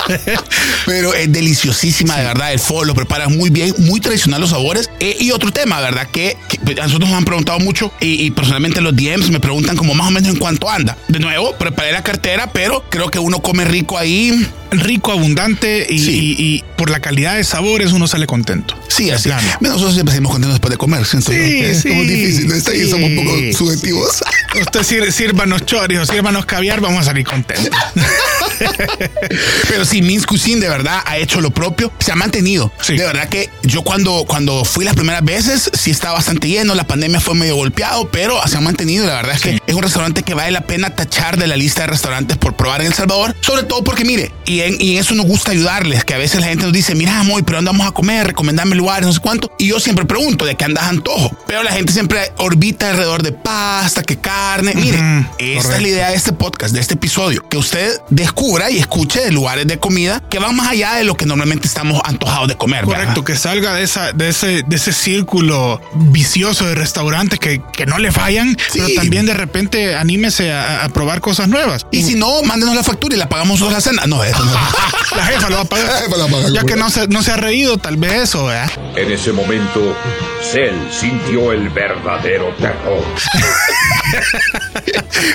Pero 0.85 1.13
es 1.13 1.31
deliciosísima, 1.31 2.17
de 2.17 2.25
verdad. 2.25 2.51
El 2.53 2.59
pho 2.59 2.83
lo 2.83 2.93
preparan 2.93 3.35
muy 3.37 3.49
bien, 3.49 3.73
muy 3.79 3.99
tradicional 3.99 4.41
los 4.41 4.49
sabores. 4.51 4.89
Eh, 4.99 5.15
y 5.19 5.31
otro 5.31 5.51
tema, 5.51 5.79
¿verdad? 5.81 6.07
Que, 6.11 6.37
que 6.49 6.79
a 6.81 6.85
nosotros 6.85 7.09
nos 7.09 7.17
han 7.17 7.25
preguntado 7.25 7.59
mucho 7.59 7.91
y, 7.99 8.25
y 8.25 8.31
personalmente 8.31 8.81
los 8.81 8.95
DMs 8.95 9.29
me 9.29 9.39
preguntan 9.39 9.75
como 9.77 9.93
más 9.93 10.07
o 10.07 10.11
menos 10.11 10.29
en 10.29 10.37
cuánto 10.37 10.69
anda. 10.69 10.97
De 11.07 11.19
nuevo, 11.19 11.55
preparé 11.57 11.91
la 11.91 12.03
cartera, 12.03 12.51
pero 12.51 12.83
creo 12.89 13.09
que 13.09 13.19
uno 13.19 13.39
come 13.41 13.65
rico 13.65 13.97
ahí. 13.97 14.47
Rico, 14.71 15.11
abundante 15.11 15.85
y, 15.87 15.99
Sí. 15.99 16.35
y- 16.39 16.43
y 16.55 16.63
por 16.77 16.89
la 16.89 16.99
calidad 16.99 17.35
de 17.35 17.43
sabores 17.43 17.91
uno 17.91 18.07
sale 18.07 18.25
contento. 18.25 18.75
Sí, 18.87 19.11
así. 19.11 19.29
Bueno, 19.29 19.47
Nosotros 19.61 19.93
siempre 19.93 20.13
seguimos 20.13 20.31
contentos 20.31 20.55
después 20.55 20.71
de 20.71 20.77
comer, 20.77 21.05
siento 21.05 21.31
Sí, 21.31 21.37
yo. 21.37 21.65
Es 21.67 21.81
sí, 21.81 21.89
como 21.89 22.01
difícil, 22.01 22.47
¿no? 22.47 22.55
Está 22.55 22.71
ahí, 22.71 22.89
somos 22.89 23.07
un 23.11 23.15
poco 23.17 23.37
sí. 23.37 23.53
subjetivos. 23.53 24.23
Usted 24.59 25.11
sírvanos 25.11 25.63
chorizos, 25.67 26.07
sírvanos 26.09 26.45
caviar, 26.47 26.81
vamos 26.81 27.01
a 27.01 27.03
salir 27.03 27.23
contentos. 27.23 27.69
Pero 29.69 29.85
sí, 29.93 30.01
Minsk 30.01 30.27
Cuisine 30.29 30.59
de 30.59 30.69
verdad 30.69 31.01
ha 31.05 31.17
hecho 31.17 31.39
lo 31.39 31.51
propio. 31.51 31.91
Se 31.99 32.11
ha 32.11 32.15
mantenido. 32.15 32.71
Sí. 32.81 32.97
De 32.97 33.05
verdad 33.05 33.29
que 33.29 33.49
yo 33.61 33.83
cuando, 33.83 34.25
cuando 34.27 34.65
fui 34.65 34.85
las 34.85 34.95
primeras 34.95 35.23
veces, 35.23 35.69
sí 35.73 35.91
estaba 35.91 36.15
bastante 36.15 36.47
lleno. 36.47 36.73
La 36.73 36.87
pandemia 36.87 37.19
fue 37.19 37.35
medio 37.35 37.55
golpeado, 37.55 38.09
pero 38.09 38.41
se 38.47 38.57
ha 38.57 38.61
mantenido. 38.61 39.05
La 39.05 39.15
verdad 39.15 39.35
es 39.35 39.41
que 39.41 39.59
es 39.65 39.75
un 39.75 39.83
restaurante 39.83 40.23
que 40.23 40.33
vale 40.33 40.51
la 40.51 40.61
pena 40.61 40.95
tachar 40.95 41.37
de 41.37 41.45
la 41.45 41.55
lista 41.55 41.81
de 41.81 41.87
restaurantes 41.87 42.37
por 42.37 42.55
probar 42.55 42.81
en 42.81 42.87
El 42.87 42.93
Salvador. 42.95 43.35
Sobre 43.41 43.63
todo 43.63 43.83
porque, 43.83 44.03
mire, 44.03 44.31
y 44.45 44.61
en, 44.61 44.81
y 44.81 44.93
en 44.95 45.01
eso 45.01 45.13
nos 45.13 45.27
gusta 45.27 45.51
ayudarles, 45.51 46.03
que 46.05 46.15
a 46.15 46.17
veces 46.17 46.41
la 46.41 46.47
gente 46.47 46.63
nos 46.63 46.73
dice, 46.73 46.95
mira, 46.95 47.21
Moy, 47.23 47.43
pero 47.43 47.57
¿dónde 47.59 47.69
vamos 47.71 47.87
a 47.87 47.91
comer? 47.91 48.27
Recomendame 48.27 48.75
lugares, 48.75 49.05
no 49.05 49.13
sé 49.13 49.19
cuánto. 49.19 49.51
Y 49.59 49.67
yo 49.67 49.79
siempre 49.79 50.05
pregunto, 50.05 50.45
¿de 50.45 50.55
qué 50.55 50.65
andas 50.65 50.85
antojo? 50.85 51.37
Pero 51.45 51.61
la 51.61 51.71
gente 51.71 51.93
siempre 51.93 52.31
orbita 52.37 52.89
alrededor 52.89 53.21
de 53.21 53.31
pasta, 53.31 54.01
que 54.01 54.17
carne. 54.17 54.73
Mire, 54.75 54.97
Ujú, 54.97 55.27
esta 55.37 55.43
es 55.43 55.55
correcto. 55.63 55.81
la 55.81 55.87
idea 55.87 56.09
de 56.09 56.15
este 56.15 56.33
podcast, 56.33 56.73
de 56.73 56.79
este 56.81 56.95
episodio, 56.95 57.47
que 57.47 57.57
usted 57.57 57.99
descubra 58.09 58.71
y 58.71 58.79
escuche 58.79 59.21
de 59.21 59.31
lugares 59.31 59.67
de 59.67 59.77
comida 59.83 60.21
que 60.29 60.39
van 60.39 60.55
más 60.55 60.69
allá 60.69 60.93
de 60.95 61.03
lo 61.03 61.15
que 61.15 61.25
normalmente 61.25 61.67
estamos 61.67 62.01
antojados 62.05 62.47
de 62.47 62.55
comer. 62.55 62.85
¿verdad? 62.85 63.01
Correcto, 63.01 63.25
que 63.25 63.35
salga 63.35 63.75
de 63.75 63.83
esa, 63.83 64.13
de 64.13 64.29
ese, 64.29 64.63
de 64.65 64.75
ese 64.77 64.93
círculo 64.93 65.81
vicioso 65.93 66.65
de 66.65 66.73
restaurantes 66.73 67.37
que, 67.37 67.61
que 67.73 67.85
no 67.85 67.97
le 67.99 68.11
fallan, 68.13 68.57
Sí. 68.71 68.79
pero 68.79 68.87
también 68.95 69.25
de 69.25 69.33
repente 69.33 69.95
anímese 69.95 70.53
a, 70.53 70.85
a 70.85 70.89
probar 70.89 71.19
cosas 71.19 71.49
nuevas. 71.49 71.85
Y 71.91 72.01
si 72.03 72.15
no, 72.15 72.41
mándenos 72.43 72.75
la 72.75 72.83
factura 72.83 73.15
y 73.15 73.19
la 73.19 73.27
pagamos 73.27 73.59
nosotros 73.59 73.73
la 73.73 73.81
cena. 73.91 74.05
No, 74.07 74.23
eso 74.23 74.43
no. 74.45 74.53
la 75.17 75.25
jefa 75.25 75.49
lo 75.49 75.57
va 75.57 75.61
a 75.63 75.65
pagar. 75.65 75.87
La 75.87 75.97
jefa 75.99 76.17
lo 76.17 76.19
va 76.19 76.25
a 76.25 76.31
pagar, 76.31 76.51
ya 76.53 76.63
que 76.63 76.75
no 76.77 76.89
se, 76.89 77.07
no 77.09 77.21
se 77.21 77.31
ha 77.33 77.37
reído, 77.37 77.77
tal 77.77 77.97
vez 77.97 78.13
eso, 78.13 78.45
¿verdad? 78.45 78.71
En 78.95 79.11
ese 79.11 79.33
momento, 79.33 79.97
Cell 80.41 80.75
sintió 80.97 81.51
el 81.51 81.67
verdadero 81.69 82.55
terror. 82.55 83.03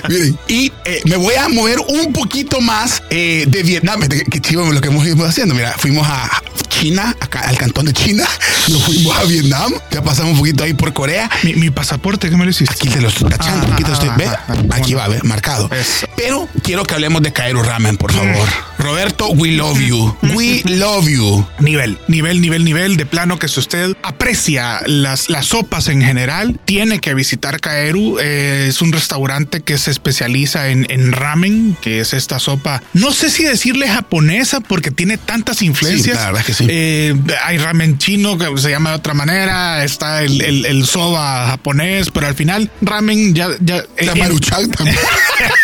Miren, 0.08 0.38
y 0.48 0.72
eh, 0.84 1.00
me 1.04 1.16
voy 1.16 1.34
a 1.34 1.48
mover 1.48 1.78
un 1.80 2.12
poquito 2.12 2.60
más 2.60 3.02
eh, 3.10 3.44
de 3.48 3.62
Vietnam. 3.62 4.00
Qué 4.38 4.50
chivo 4.50 4.72
lo 4.72 4.80
que 4.80 4.86
hemos 4.86 5.04
ido 5.04 5.24
haciendo. 5.26 5.52
Mira, 5.52 5.74
fuimos 5.76 6.06
a 6.08 6.30
China, 6.68 7.12
acá 7.18 7.40
al 7.40 7.58
cantón 7.58 7.86
de 7.86 7.92
China. 7.92 8.22
Nos 8.68 8.84
fuimos 8.84 9.16
a 9.18 9.24
Vietnam. 9.24 9.72
Ya 9.90 10.00
pasamos 10.00 10.34
un 10.34 10.38
poquito 10.38 10.62
ahí 10.62 10.74
por 10.74 10.92
Corea. 10.92 11.28
Mi, 11.42 11.54
mi 11.54 11.70
pasaporte, 11.70 12.30
¿qué 12.30 12.36
me 12.36 12.44
lo 12.44 12.50
hiciste? 12.52 12.72
Aquí 12.72 12.88
te 12.88 13.00
lo 13.00 13.08
estoy 13.08 13.28
tachando. 13.30 13.66
Ah, 13.68 13.74
aquí 13.74 13.82
te 13.82 13.88
lo 13.88 13.94
estoy. 13.94 14.10
ah, 14.10 14.14
Ve, 14.16 14.26
ah, 14.28 14.44
ah, 14.46 14.54
aquí 14.76 14.94
bueno. 14.94 14.98
va, 15.10 15.16
ve, 15.16 15.20
marcado. 15.24 15.68
Eso. 15.72 16.06
Pero 16.16 16.48
quiero 16.62 16.84
que 16.84 16.94
hablemos 16.94 17.20
de 17.22 17.32
Kaeru 17.32 17.64
Ramen, 17.64 17.96
por 17.96 18.12
favor. 18.12 18.48
Roberto, 18.78 19.30
we 19.30 19.52
love 19.52 19.80
you. 19.80 20.16
We 20.34 20.62
love 20.64 21.08
you. 21.08 21.46
Nivel, 21.58 21.98
nivel, 22.06 22.40
nivel, 22.40 22.64
nivel. 22.64 22.96
De 22.96 23.06
plano 23.06 23.38
que 23.38 23.48
si 23.48 23.58
usted 23.60 23.96
aprecia 24.02 24.80
las, 24.86 25.28
las 25.28 25.46
sopas 25.46 25.88
en 25.88 26.00
general, 26.00 26.58
tiene 26.64 27.00
que 27.00 27.14
visitar 27.14 27.60
Kaeru. 27.60 28.18
Eh, 28.20 28.66
es 28.68 28.80
un 28.80 28.92
restaurante 28.92 29.62
que 29.62 29.78
se 29.78 29.90
especializa 29.90 30.68
en, 30.68 30.86
en 30.90 31.12
ramen, 31.12 31.76
que 31.80 32.00
es 32.00 32.12
esta 32.12 32.38
sopa. 32.38 32.82
No 32.92 33.12
sé 33.12 33.30
si 33.30 33.44
decirle 33.44 33.88
japonesa 33.88 34.60
porque 34.60 34.90
tiene 34.90 35.18
tantas 35.18 35.62
influencias. 35.62 36.16
la 36.16 36.26
verdad 36.26 36.44
que 36.44 36.54
sí. 36.54 36.66
Eh, 36.68 37.14
hay 37.44 37.58
ramen 37.58 37.98
chino 37.98 38.38
que 38.38 38.46
se 38.58 38.70
llama 38.70 38.90
de 38.90 38.96
otra 38.96 39.14
manera. 39.14 39.84
Está 39.84 40.22
el, 40.22 40.40
el, 40.40 40.66
el 40.66 40.86
soba 40.86 41.48
japonés, 41.48 42.10
pero 42.10 42.28
al 42.28 42.34
final 42.34 42.70
ramen 42.80 43.34
ya, 43.34 43.48
ya 43.60 43.82
La 44.00 44.12
eh, 44.12 44.14
Maruchan 44.14 44.70
también. 44.70 44.96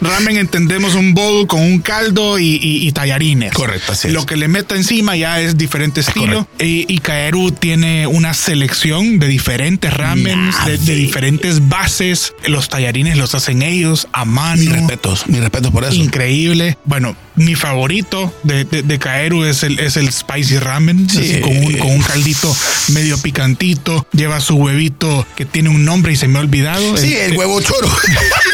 Ramen 0.00 0.36
entendemos 0.36 0.94
un 0.94 1.14
bowl 1.14 1.46
con 1.46 1.60
un 1.60 1.78
caldo 1.80 2.38
y, 2.38 2.56
y- 2.56 2.86
y 2.86 2.92
tallarines. 2.92 3.52
Correcto, 3.52 3.92
así 3.92 4.08
es. 4.08 4.14
Lo 4.14 4.26
que 4.26 4.36
le 4.36 4.48
meta 4.48 4.74
encima 4.76 5.16
ya 5.16 5.40
es 5.40 5.56
diferente 5.56 6.00
estilo. 6.00 6.46
Y, 6.58 6.92
y 6.92 6.98
Kaeru 6.98 7.52
tiene 7.52 8.06
una 8.06 8.34
selección 8.34 9.18
de 9.18 9.28
diferentes 9.28 9.92
ramens, 9.92 10.56
de, 10.66 10.78
de 10.78 10.94
diferentes 10.94 11.68
bases. 11.68 12.34
Los 12.46 12.68
tallarines 12.68 13.16
los 13.16 13.34
hacen 13.34 13.62
ellos 13.62 14.08
a 14.12 14.24
mano. 14.24 14.60
Mis 14.60 14.72
respetos, 14.72 15.26
mis 15.28 15.40
respetos 15.40 15.70
por 15.70 15.84
eso. 15.84 15.94
Increíble. 15.94 16.76
Bueno, 16.84 17.16
mi 17.36 17.54
favorito 17.54 18.34
de, 18.42 18.64
de, 18.64 18.82
de 18.82 18.98
Kaeru 18.98 19.44
es 19.44 19.62
el, 19.62 19.78
es 19.78 19.96
el 19.96 20.12
spicy 20.12 20.58
ramen, 20.58 21.08
Sí. 21.08 21.18
así 21.18 21.40
con, 21.40 21.56
un, 21.56 21.78
con 21.78 21.90
un 21.90 22.02
caldito 22.02 22.54
medio 22.88 23.16
picantito. 23.18 24.06
Lleva 24.12 24.40
su 24.40 24.56
huevito 24.56 25.26
que 25.36 25.44
tiene 25.44 25.68
un 25.68 25.84
nombre 25.84 26.12
y 26.12 26.16
se 26.16 26.28
me 26.28 26.38
ha 26.38 26.42
olvidado. 26.42 26.96
Sí, 26.96 27.14
El- 27.14 27.32
el 27.32 27.36
huevo 27.38 27.60
choro. 27.60 27.88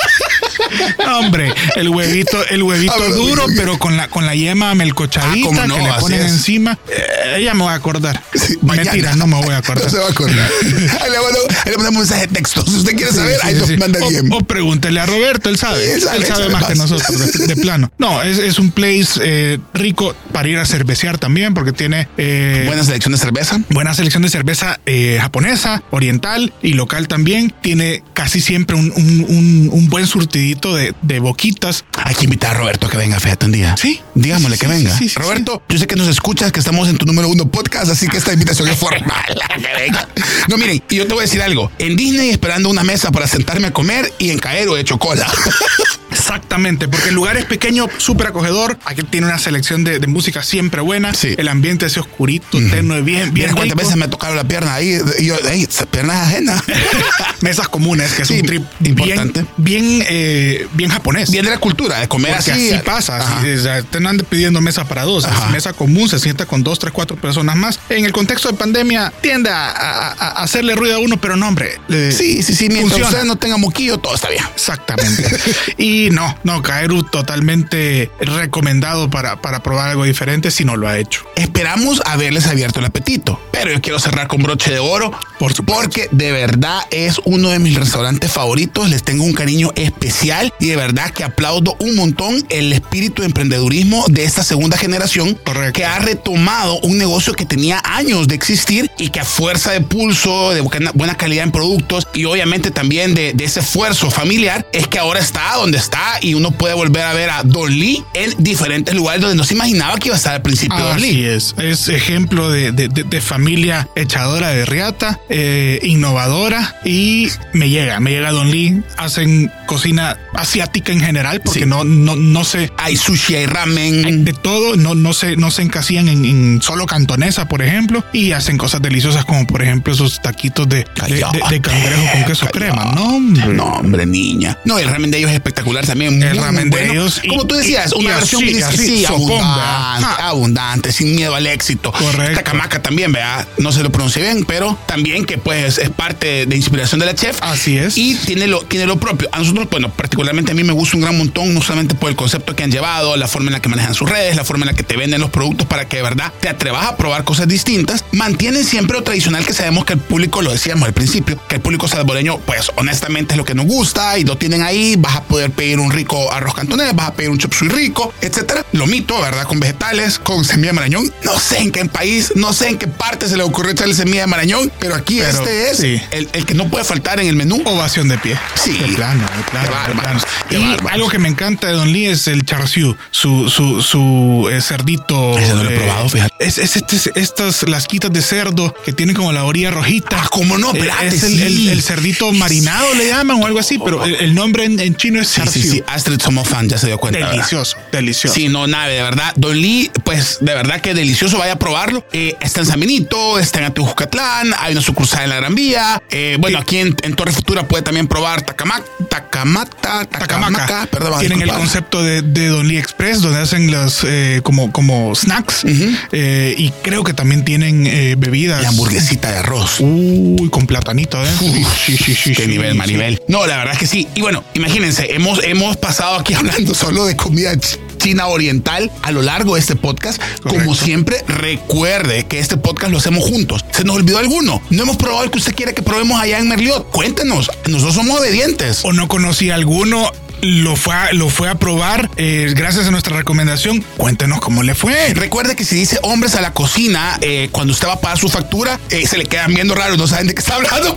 Hombre, 1.19 1.53
el 1.77 1.89
huevito, 1.89 2.45
el 2.49 2.63
huevito 2.63 2.99
ver, 3.01 3.13
duro, 3.15 3.45
pero 3.57 3.79
con 3.79 3.97
la 3.97 4.09
con 4.09 4.27
la 4.27 4.35
yema 4.35 4.75
melcochadita 4.75 5.63
Ah, 5.63 5.67
no, 5.67 5.77
que 5.77 5.83
le 5.83 5.93
ponen 6.01 6.21
es. 6.23 6.33
encima. 6.33 6.79
Eh, 6.89 7.37
ella 7.39 7.55
me 7.55 7.65
va 7.65 7.73
a 7.73 7.77
acordar. 7.77 8.23
Sí. 8.35 8.59
Mentira, 8.63 9.15
no 9.17 9.27
me 9.27 9.37
voy 9.43 9.55
a 9.55 9.59
acordar. 9.59 9.85
No 9.85 9.91
se 9.91 9.99
va 9.99 10.07
a 10.07 10.11
acordar. 10.11 10.51
Ahí 10.63 11.11
le, 11.11 11.19
mando- 11.19 11.49
ahí 11.65 11.71
le 11.71 11.77
mandamos 11.77 11.89
un 11.89 11.99
mensaje 11.99 12.27
de 12.27 12.33
texto. 12.35 12.65
Si 12.67 12.77
usted 12.77 12.97
quiere 12.97 13.13
saber, 13.13 13.37
Sí, 13.41 13.47
ahí 13.47 13.55
nos 13.55 13.79
manda 13.79 14.01
O- 14.05 14.09
bien. 14.09 14.29
O, 14.33 14.41
pregúntele 14.41 15.01
a 15.01 15.07
Roberto, 15.07 15.49
él 15.49 15.59
sabe. 15.59 15.95
Él 15.95 16.03
él 16.15 16.25
sabe, 16.25 16.49
más 16.51 16.65
que 16.65 16.75
nosotros, 16.75 17.33
de, 17.33 17.47
de 17.47 17.57
plano. 17.57 17.91
No, 17.99 18.23
es, 18.23 18.39
es 18.39 18.59
un 18.59 18.71
place 18.71 19.21
eh, 19.23 19.59
rico 19.75 20.15
para 20.33 20.49
ir 20.49 20.59
a 20.59 20.67
cervecear 20.67 21.19
también, 21.19 21.55
porque 21.55 21.73
tiene 21.73 22.09
eh, 22.17 22.65
Buena 22.67 22.85
selección 22.85 23.13
de 23.13 23.19
cerveza. 23.19 23.61
buena 23.71 23.95
selección 23.95 24.23
de 24.23 24.29
cerveza 24.31 24.81
eh, 24.87 25.19
japonesa, 25.21 25.83
oriental 25.91 26.53
y 26.63 26.73
local 26.75 27.09
también. 27.09 27.53
Tiene 27.63 28.03
casi 28.15 28.41
siempre 28.41 28.77
un, 28.77 28.93
un- 28.97 29.27
un- 29.29 29.69
un 29.73 29.89
buen 29.89 30.07
surtidito 30.07 30.58
de, 30.75 30.95
de 31.03 31.21
boquitas. 31.21 31.85
Hay 32.05 32.15
que 32.15 32.25
invitar 32.25 32.55
a 32.57 32.59
Roberto 32.59 32.87
a 32.87 32.91
que 32.91 32.97
venga, 32.97 33.19
fíjate 33.21 33.47
un 33.47 33.53
día. 33.53 33.77
Sí. 33.77 34.01
Digámosle 34.15 34.57
Sí, 34.57 34.61
que 34.61 34.67
sí, 34.67 34.73
venga. 34.73 34.99
sí, 34.99 35.09
Roberto, 35.15 35.63
yo 35.69 35.79
sé 35.79 35.87
que 35.87 35.97
nos 35.97 36.09
escuchas, 36.09 36.51
que 36.53 36.59
estamos 36.61 36.89
en 36.89 36.97
tu 36.99 37.07
número 37.07 37.29
uno 37.29 37.49
podcast, 37.51 37.91
así 37.91 38.09
que 38.09 38.17
esta 38.19 38.33
invitación 38.33 38.69
es 38.69 38.77
formal. 38.77 39.25
No, 40.49 40.57
miren, 40.57 40.83
y 40.89 40.97
yo 40.97 41.07
te 41.07 41.13
voy 41.13 41.21
a 41.21 41.27
decir 41.27 41.43
algo. 41.43 41.71
En 41.79 41.95
Disney 41.97 42.31
esperando 42.31 42.69
una 42.71 42.83
mesa 42.83 43.11
para 43.13 43.27
sentarme 43.27 43.67
a 43.69 43.71
comer 43.73 44.11
y 44.19 44.31
en 44.31 44.39
Caero 44.39 44.77
he 44.77 44.81
hecho 44.81 44.99
cola. 44.99 45.31
Exactamente, 46.11 46.89
porque 46.89 47.09
el 47.11 47.15
lugar 47.15 47.37
es 47.37 47.45
pequeño, 47.45 47.87
súper 47.99 48.29
acogedor. 48.29 48.79
Aquí 48.85 49.03
tiene 49.03 49.27
una 49.27 49.39
selección 49.39 49.85
de, 49.85 49.99
de 49.99 50.07
música 50.07 50.43
siempre 50.43 50.81
buena. 50.81 51.15
Sí. 51.15 51.35
El 51.39 51.49
ambiente 51.49 51.87
es 51.87 51.97
oscurito, 51.99 52.59
tenue, 52.71 53.03
bien, 53.03 53.33
bien. 53.33 53.49
Mira 53.49 53.55
cuántas 53.55 53.77
veces 53.77 53.97
me 53.97 54.09
tocaron 54.09 54.37
la 54.37 54.45
pierna 54.45 54.75
ahí. 54.75 54.99
Y 55.19 55.27
yo, 55.27 55.37
ey, 55.51 55.63
esa 55.63 55.87
pierna 55.87 56.15
es 56.15 56.29
ajena. 56.29 56.65
Mesas 57.41 57.69
comunes, 57.69 58.13
que 58.13 58.23
es 58.23 58.31
un 58.31 58.43
trip 58.43 58.65
importante. 58.85 59.45
bien, 59.57 59.99
bien, 59.99 60.07
eh, 60.09 60.48
bien 60.73 60.91
japonés. 60.91 61.31
Viene 61.31 61.49
de 61.49 61.55
la 61.55 61.61
cultura, 61.61 61.99
de 62.01 62.09
comer 62.09 62.35
Porque 62.37 62.53
así. 62.53 62.71
así, 62.73 62.83
pasa, 62.85 63.17
así, 63.39 63.49
te 63.91 63.97
andan 63.99 64.19
pidiendo 64.29 64.61
mesa 64.61 64.85
para 64.87 65.05
dos, 65.05 65.25
es 65.25 65.51
mesa 65.51 65.73
común, 65.73 66.09
se 66.09 66.19
sienta 66.19 66.47
con 66.47 66.63
dos, 66.63 66.79
tres, 66.79 66.93
cuatro 66.93 67.17
personas 67.17 67.57
más. 67.57 67.79
En 67.89 68.05
el 68.05 68.13
contexto 68.13 68.49
de 68.51 68.57
pandemia 68.57 69.13
tiende 69.21 69.51
a, 69.51 69.71
a- 69.71 70.13
a 70.13 70.29
hacerle 70.43 70.75
ruido 70.75 70.97
a 70.97 70.99
uno, 70.99 71.17
pero 71.21 71.37
no, 71.37 71.49
hombre. 71.49 71.79
Sí, 71.89 72.43
sí, 72.43 72.55
sí. 72.55 72.69
Mientras 72.69 72.83
funciona. 72.91 73.09
usted 73.09 73.25
no 73.25 73.37
tenga 73.37 73.57
moquillo, 73.57 73.99
todo 73.99 74.15
está 74.15 74.29
bien. 74.31 74.45
Exactamente. 74.55 75.25
y 75.79 76.09
no, 76.11 76.37
no, 76.45 76.63
Kaeru 76.63 77.03
totalmente 77.05 78.11
recomendado 78.21 79.11
para, 79.11 79.41
para 79.41 79.63
probar 79.63 79.91
algo 79.91 80.05
diferente 80.05 80.51
si 80.51 80.65
no 80.65 80.77
lo 80.77 80.89
ha 80.89 80.99
hecho. 80.99 81.23
Esperamos 81.37 82.01
haberles 82.07 82.47
abierto 82.47 82.81
el 82.81 82.87
apetito, 82.87 83.41
pero 83.53 83.73
yo 83.73 83.81
quiero 83.81 83.99
cerrar 83.99 84.29
con 84.29 84.43
broche 84.43 84.71
de 84.71 84.79
oro 84.79 85.11
Por 85.39 85.53
supuesto. 85.55 85.83
Porque 85.83 86.09
de 86.11 86.33
verdad 86.33 86.81
es 86.91 87.21
uno 87.25 87.51
de 87.51 87.59
mis 87.59 87.75
restaurantes 87.75 88.31
favoritos. 88.33 88.89
Les 88.91 89.03
tengo 89.03 89.25
un 89.25 89.33
cariño 89.33 89.71
especial 89.77 90.53
y 90.59 90.67
de 90.67 90.77
verdad 90.77 91.11
que 91.11 91.25
aplaudo 91.25 91.77
un 91.79 91.95
montón 91.97 92.45
el 92.49 92.73
espíritu 92.73 93.23
de 93.23 93.27
emprendedurismo 93.27 94.05
de 94.09 94.25
esta 94.25 94.43
segunda 94.43 94.77
generación 94.77 95.35
Correcto. 95.45 95.73
que 95.79 95.85
ha 95.85 95.99
retomado 95.99 96.79
un 96.81 96.99
negocio 96.99 97.33
que 97.35 97.45
tenía 97.47 97.81
años 97.85 98.29
de 98.29 98.35
existir 98.35 98.91
y 98.99 99.09
que 99.11 99.21
a 99.21 99.25
fuerza 99.25 99.73
de 99.73 99.81
pulso, 99.81 100.51
de 100.53 100.61
buena 100.95 101.17
calidad 101.17 101.45
en 101.45 101.53
productos 101.53 102.07
y 102.15 102.25
obviamente 102.25 102.71
también 102.71 103.15
de, 103.15 103.33
de 103.33 103.45
ese 103.45 103.61
esfuerzo 103.61 104.11
familiar 104.11 104.67
es 104.73 104.87
que 104.89 104.99
ahora 104.99 105.21
está 105.21 105.55
donde 105.57 105.79
está 105.79 106.19
y 106.21 106.35
uno 106.35 106.51
puede 106.51 106.75
volver 106.75 107.03
a 107.05 107.13
ver 107.15 107.31
a 107.31 107.43
Don 107.43 107.71
Lee 107.71 108.03
en 108.15 108.35
diferentes 108.39 108.95
lugares 108.95 109.21
donde 109.21 109.37
no 109.37 109.45
se 109.45 109.55
imaginaba 109.55 109.97
que 109.99 110.09
iba 110.09 110.15
a 110.17 110.19
estar 110.19 110.35
al 110.35 110.43
principio 110.43 110.79
Don 110.79 110.97
Así 110.97 111.13
Lee. 111.13 111.25
es, 111.27 111.55
es 111.59 111.89
ejemplo 111.89 112.51
de, 112.51 112.73
de- 112.73 112.89
de- 112.89 113.05
de 113.05 113.21
familia 113.21 113.89
echadora 113.95 114.49
de 114.49 114.65
riata, 114.67 115.19
eh, 115.29 115.81
innovadora 115.83 116.77
y 116.85 117.29
me 117.53 117.69
llega, 117.69 118.01
me 118.01 118.11
llega 118.11 118.31
Don 118.33 118.51
Lee. 118.51 118.83
Hacen 118.97 119.53
cocina 119.67 120.17
asiática 120.35 120.93
en 120.93 121.01
general 121.01 121.41
porque 121.45 121.61
Sí. 121.61 121.67
no, 121.67 121.85
no, 121.85 122.17
no 122.17 122.45
se 122.45 122.71
Hay 122.79 122.97
sushi, 122.97 123.35
hay 123.35 123.41
hay 123.41 123.47
ramen. 123.47 124.25
de 124.25 124.33
todo, 124.33 124.77
no, 124.77 124.95
no 124.95 125.13
se, 125.13 125.37
no 125.37 125.51
se 125.51 125.63
encasillan 125.63 126.09
en, 126.09 126.25
en 126.25 126.63
solo 126.63 126.87
cantonesa, 126.87 127.47
por 127.49 127.63
ejemplo, 127.63 128.05
y 128.13 128.33
hacen 128.33 128.57
cosas 128.59 128.81
deliciosas 128.83 129.25
como 129.25 129.47
por 129.47 129.63
ejemplo 129.63 129.93
esos 129.93 130.21
taquitos 130.23 130.69
de, 130.69 130.79
de, 131.07 131.15
de- 131.15 131.25
de 131.51 131.61
cangrejo 131.61 132.03
con 132.13 132.25
queso 132.25 132.47
Cállate. 132.47 132.59
crema. 132.59 132.93
No, 132.95 133.17
hombre. 133.17 133.47
No, 133.47 133.65
hombre, 133.65 134.07
niña. 134.07 134.59
No, 134.65 134.79
el 134.79 134.89
ramen 134.89 135.11
de 135.11 135.19
ellos 135.19 135.31
es 135.31 135.37
espectacular 135.37 135.85
también. 135.87 136.23
El 136.23 136.35
muy, 136.35 136.39
ramen 136.45 136.69
muy 136.69 136.79
de 136.79 136.87
bueno. 136.87 136.93
ellos 137.03 137.21
y- 137.23 137.29
Como 137.29 137.47
tú 137.47 137.55
decías, 137.57 137.93
y- 137.95 137.99
una 138.01 138.11
y 138.11 138.15
versión 138.15 138.45
así, 138.45 138.55
que 138.57 138.65
así, 138.65 138.77
sí, 138.99 139.05
abundante, 139.07 139.45
¿verdad? 139.61 140.15
Abundante, 140.21 140.93
sin 140.93 141.15
miedo 141.15 141.35
al 141.35 141.47
éxito. 141.47 141.93
Correcto. 141.93 142.23
Esta 142.33 142.43
camaca 142.45 142.81
también, 142.83 143.13
vea, 143.13 143.47
no 143.59 143.73
se 143.73 143.83
lo 143.83 143.91
pronuncié 143.91 144.23
bien, 144.23 144.45
pero 144.47 144.79
también 144.87 145.18
que 145.25 145.39
pues 145.39 145.79
es 145.79 145.91
parte 145.91 146.47
de 146.47 146.57
inspiración 146.57 147.01
de 147.01 147.07
la 147.07 147.15
chef. 147.15 147.39
Así 147.41 147.79
es. 147.79 147.97
Y 147.97 148.15
tiene 148.15 148.47
lo, 148.47 148.61
tiene 148.61 148.87
lo 148.87 148.99
propio. 148.99 149.29
A 149.33 149.39
nosotros, 149.39 149.69
bueno, 149.71 149.91
particularmente 149.91 150.53
a 150.53 150.55
mí 150.55 150.65
me 150.65 150.73
gusta 150.73 150.97
un 150.97 151.03
gran 151.03 151.17
montón, 151.17 151.55
no 151.55 151.63
solamente 151.63 151.95
por 151.95 152.11
el 152.11 152.17
concepto 152.17 152.55
que 152.55 152.65
han 152.65 152.71
llevado, 152.71 153.17
la 153.17 153.29
forma 153.29 153.49
en 153.49 153.55
la 153.55 153.61
que 153.61 153.69
manejan 153.69 153.95
sus 153.95 154.09
redes, 154.09 154.37
la 154.37 154.45
forma 154.45 154.65
en 154.65 154.69
la 154.69 154.75
que 154.75 154.83
te 154.83 154.97
venden 154.97 155.21
los 155.21 155.31
productos 155.31 155.67
para 155.67 155.89
que 155.89 155.99
de 155.99 156.03
verdad 156.03 156.33
te 156.41 156.49
atrevas 156.49 156.87
a 156.87 156.97
probar 156.97 157.25
cosas 157.25 157.49
distintas. 157.49 158.05
Mantienen 158.13 158.65
siempre 158.65 158.97
lo 158.97 159.03
tradicional 159.03 159.45
que 159.45 159.53
sabemos 159.53 159.85
que 159.85 159.95
el 159.95 160.01
público, 160.01 160.43
lo 160.43 160.53
decíamos 160.53 160.87
al 160.87 160.95
principio, 160.95 161.41
que 161.49 161.57
el 161.57 161.61
público 161.61 161.89
salvadoreño, 161.89 162.39
pues 162.39 162.71
honestamente 162.77 163.35
es 163.35 163.39
lo 163.39 163.45
que 163.45 163.55
nos 163.55 163.67
gusta 163.67 164.19
y 164.19 164.25
lo 164.25 164.37
tienen 164.37 164.63
ahí. 164.63 164.97
Vas 164.97 165.17
a 165.17 165.23
poder 165.25 165.51
pedir 165.51 165.79
un 165.79 165.91
rico 165.91 166.33
arroz 166.33 166.55
cantonés, 166.55 166.95
vas 166.95 167.09
a 167.09 167.15
pedir 167.15 167.31
un 167.31 167.39
chop 167.39 167.53
suey 167.53 167.71
rico, 167.71 168.13
etcétera. 168.21 168.65
Lo 168.73 168.87
mito, 168.87 169.21
¿verdad? 169.21 169.45
Con 169.45 169.61
vegetales, 169.61 170.19
con 170.19 170.45
semilla 170.45 170.69
de 170.69 170.75
marañón. 170.75 171.13
No 171.25 171.39
sé 171.39 171.59
en 171.59 171.73
qué 171.73 171.85
país, 171.85 172.33
no 172.35 172.53
sé 172.53 172.69
en 172.69 172.79
qué 172.79 172.87
parte 172.87 173.29
se 173.29 173.37
le 173.37 173.43
ocurrió 173.43 173.73
echarle 173.73 173.95
semilla 173.95 174.23
de 174.23 174.27
marañón, 174.27 174.73
pero 174.79 174.95
aquí 174.95 175.08
Pero, 175.17 175.39
este 175.45 175.71
es 175.71 175.77
sí. 175.79 176.01
el, 176.11 176.29
el 176.33 176.45
que 176.45 176.55
no 176.55 176.69
puede 176.69 176.85
faltar 176.85 177.19
en 177.21 177.29
el 177.29 177.37
menú. 177.37 177.63
Ovación 177.65 178.09
de 178.09 178.19
pie. 178.19 178.39
Sí. 178.55 178.73
De 178.73 178.89
plano, 178.95 179.25
de 179.37 179.43
plano. 179.51 179.69
Qué 179.87 179.93
de 179.93 179.99
plano. 180.01 180.21
qué 180.49 180.59
y 180.59 180.77
algo 180.93 181.09
que 181.09 181.19
me 181.19 181.29
encanta 181.29 181.67
de 181.69 181.73
Don 181.75 181.93
Lee 181.93 182.07
es 182.07 182.27
el 182.29 182.45
char 182.45 182.69
siu, 182.69 182.97
su, 183.11 183.49
su, 183.51 183.83
su 183.83 184.49
eh, 184.53 184.61
cerdito. 184.61 185.37
Ese 185.39 185.55
no 185.55 185.65
lo 185.65 185.71
he 185.71 185.77
probado, 185.77 186.09
fíjate. 186.09 186.35
Es, 186.41 186.59
es 186.59 186.77
este- 186.77 187.13
estas 187.21 187.63
lasquitas 187.69 188.13
de 188.13 188.23
cerdo 188.23 188.75
que 188.85 188.93
tienen 188.93 189.15
como 189.17 189.33
la 189.33 189.45
orilla 189.45 189.71
rojita. 189.71 190.19
Ah, 190.23 190.29
cómo 190.31 190.59
no, 190.59 190.69
Eh, 190.75 190.79
espérate, 190.79 191.07
es 191.09 191.23
el, 191.23 191.33
sí. 191.37 191.43
el- 191.43 191.69
el 191.71 191.83
cerdito 191.83 192.33
marinado, 192.33 192.95
le 192.95 193.07
llaman 193.09 193.43
o 193.43 193.47
algo 193.47 193.59
así, 193.59 193.79
pero 193.79 194.05
el, 194.05 194.35
nombre 194.35 194.65
en, 194.65 194.79
en 194.81 194.95
chino 194.97 195.21
es 195.21 195.29
Sí, 195.29 195.37
char 195.37 195.49
sí, 195.49 195.63
siu. 195.63 195.73
sí. 195.73 195.83
Astrid 195.87 196.21
somos 196.21 196.49
fan, 196.49 196.69
ya 196.69 196.79
se 196.79 196.87
dio 196.87 196.99
cuenta. 196.99 197.19
¿verdad? 197.21 197.33
Delicioso, 197.33 197.77
delicioso. 197.93 198.35
Sí, 198.35 198.49
no, 198.49 198.67
nave, 198.67 198.95
de 198.95 199.03
verdad. 199.03 199.33
Don 199.37 199.61
Lee, 199.61 199.91
pues 200.05 200.39
de 200.41 200.55
verdad 200.55 200.81
que 200.81 200.95
delicioso, 200.95 201.39
vaya 201.39 201.53
a 201.55 201.59
probarlo. 201.59 202.05
Eh, 202.13 202.35
está 202.41 202.61
en 202.61 202.67
San 202.67 202.81
Benito, 202.81 203.39
está 203.39 203.59
en 203.61 203.67
Atihucatlán, 203.67 204.55
hay 204.59 204.73
una 204.73 204.83
sucursal 204.99 205.25
en 205.25 205.31
la 205.31 205.37
Gran 205.37 205.55
Vía. 205.55 206.03
Eh, 206.11 206.37
bueno, 206.41 206.59
aquí 206.59 206.79
en, 206.79 206.97
en 207.03 207.15
Torre 207.15 207.31
Futura 207.31 207.69
puede 207.69 207.83
también 207.85 208.09
probar 208.09 208.43
Tacamac, 208.43 208.83
Tacamata, 209.09 210.05
Tacamaca, 210.05 210.19
Tacamaca. 210.67 210.87
perdón. 210.91 211.21
Tienen 211.21 211.43
el 211.43 211.51
concepto 211.53 212.03
de, 212.03 212.23
de 212.23 212.49
Don 212.49 212.67
Lee 212.67 212.79
Express, 212.79 213.23
donde 213.23 213.39
hacen 213.41 213.71
las 213.71 214.03
eh, 214.05 214.41
como, 214.43 214.73
como 214.73 215.15
snacks. 215.15 215.65
Eh, 216.13 216.55
y 216.59 216.71
creo 216.83 217.05
que 217.05 217.13
también 217.13 217.45
tienen 217.45 217.85
bebidas. 218.19 218.63
La 218.63 218.71
hamburguesita 218.71 219.31
de 219.31 219.39
arroz. 219.39 219.77
Uy, 219.79 220.49
con 220.51 220.67
platanito, 220.67 221.23
¿eh? 221.25 221.31
Uf, 221.41 221.85
sí, 221.87 221.97
sí, 221.97 222.15
sí. 222.15 222.33
Qué 222.35 222.43
sí, 222.45 222.49
nivel, 222.51 222.73
sí. 222.73 222.79
Maribel. 222.79 223.23
No, 223.29 223.47
la 223.47 223.57
verdad 223.59 223.75
es 223.75 223.79
que 223.79 223.87
sí. 223.87 224.09
Y 224.17 224.21
bueno, 224.21 224.43
imagínense, 224.55 225.15
hemos, 225.15 225.43
hemos 225.45 225.77
pasado 225.77 226.17
aquí 226.19 226.35
hablando 226.35 226.75
solo 226.75 227.05
de 227.07 227.15
comida 227.17 227.53
ch- 227.55 227.79
china 227.99 228.27
oriental 228.29 228.91
a 229.03 229.13
lo 229.13 229.23
largo 229.23 229.55
de 229.55 229.61
este 229.61 229.77
podcast. 229.77 230.21
Como 230.43 230.75
siempre, 230.75 231.23
recuerde 231.29 232.27
que 232.27 232.39
este 232.41 232.57
podcast 232.57 232.91
lo 232.93 232.99
hacemos 232.99 233.25
juntos. 233.25 233.65
¿Se 233.73 233.85
nos 233.85 233.97
olvidó 233.97 234.19
alguno? 234.19 234.61
No 234.71 234.87
hemos 234.89 234.97
probado 234.97 235.25
el 235.25 235.31
que 235.31 235.37
usted 235.37 235.55
quiere 235.55 235.75
que 235.75 235.83
probemos 235.83 236.19
allá 236.19 236.39
en 236.39 236.49
Merliot. 236.49 236.89
Cuéntenos. 236.91 237.51
Nosotros 237.67 237.95
somos 237.95 238.21
obedientes. 238.21 238.81
O 238.85 238.95
no 238.95 239.07
conocí 239.07 239.51
alguno. 239.51 240.11
Lo 240.41 240.77
fue, 240.77 240.95
a, 240.95 241.13
lo 241.13 241.29
fue 241.29 241.51
a 241.51 241.57
probar 241.57 242.09
eh, 242.17 242.55
gracias 242.57 242.87
a 242.87 242.91
nuestra 242.91 243.15
recomendación. 243.15 243.85
Cuéntenos 243.99 244.41
cómo 244.41 244.63
le 244.63 244.75
fue. 244.75 245.13
Recuerde 245.13 245.57
que 245.57 245.65
si 245.65 245.75
dice 245.75 245.99
hombres 246.03 246.37
a 246.37 246.41
la 246.41 246.55
cocina, 246.55 247.19
eh, 247.21 247.51
cuando 247.53 247.75
usted 247.75 247.87
va 247.87 247.95
a 247.95 248.01
pagar 248.01 248.19
su 248.19 248.31
factura, 248.31 248.81
eh, 248.89 249.07
se 249.07 249.19
le 249.19 249.27
quedan 249.27 249.53
viendo 249.53 249.75
raro, 249.75 249.99
no 249.99 250.07
saben 250.07 250.29
de 250.29 250.35
qué 250.35 250.41
está 250.41 250.55
hablando. 250.55 250.97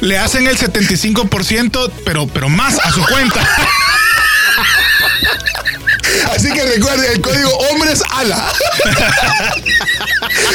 Le 0.00 0.18
hacen 0.18 0.48
el 0.48 0.58
75%, 0.58 1.92
pero, 2.04 2.26
pero 2.26 2.48
más 2.48 2.78
a 2.80 2.90
su 2.90 3.04
cuenta. 3.04 3.46
Así 6.34 6.52
que 6.52 6.62
recuerde 6.62 7.12
el 7.12 7.20
código 7.20 7.50
hombres 7.70 8.02
ala 8.10 8.52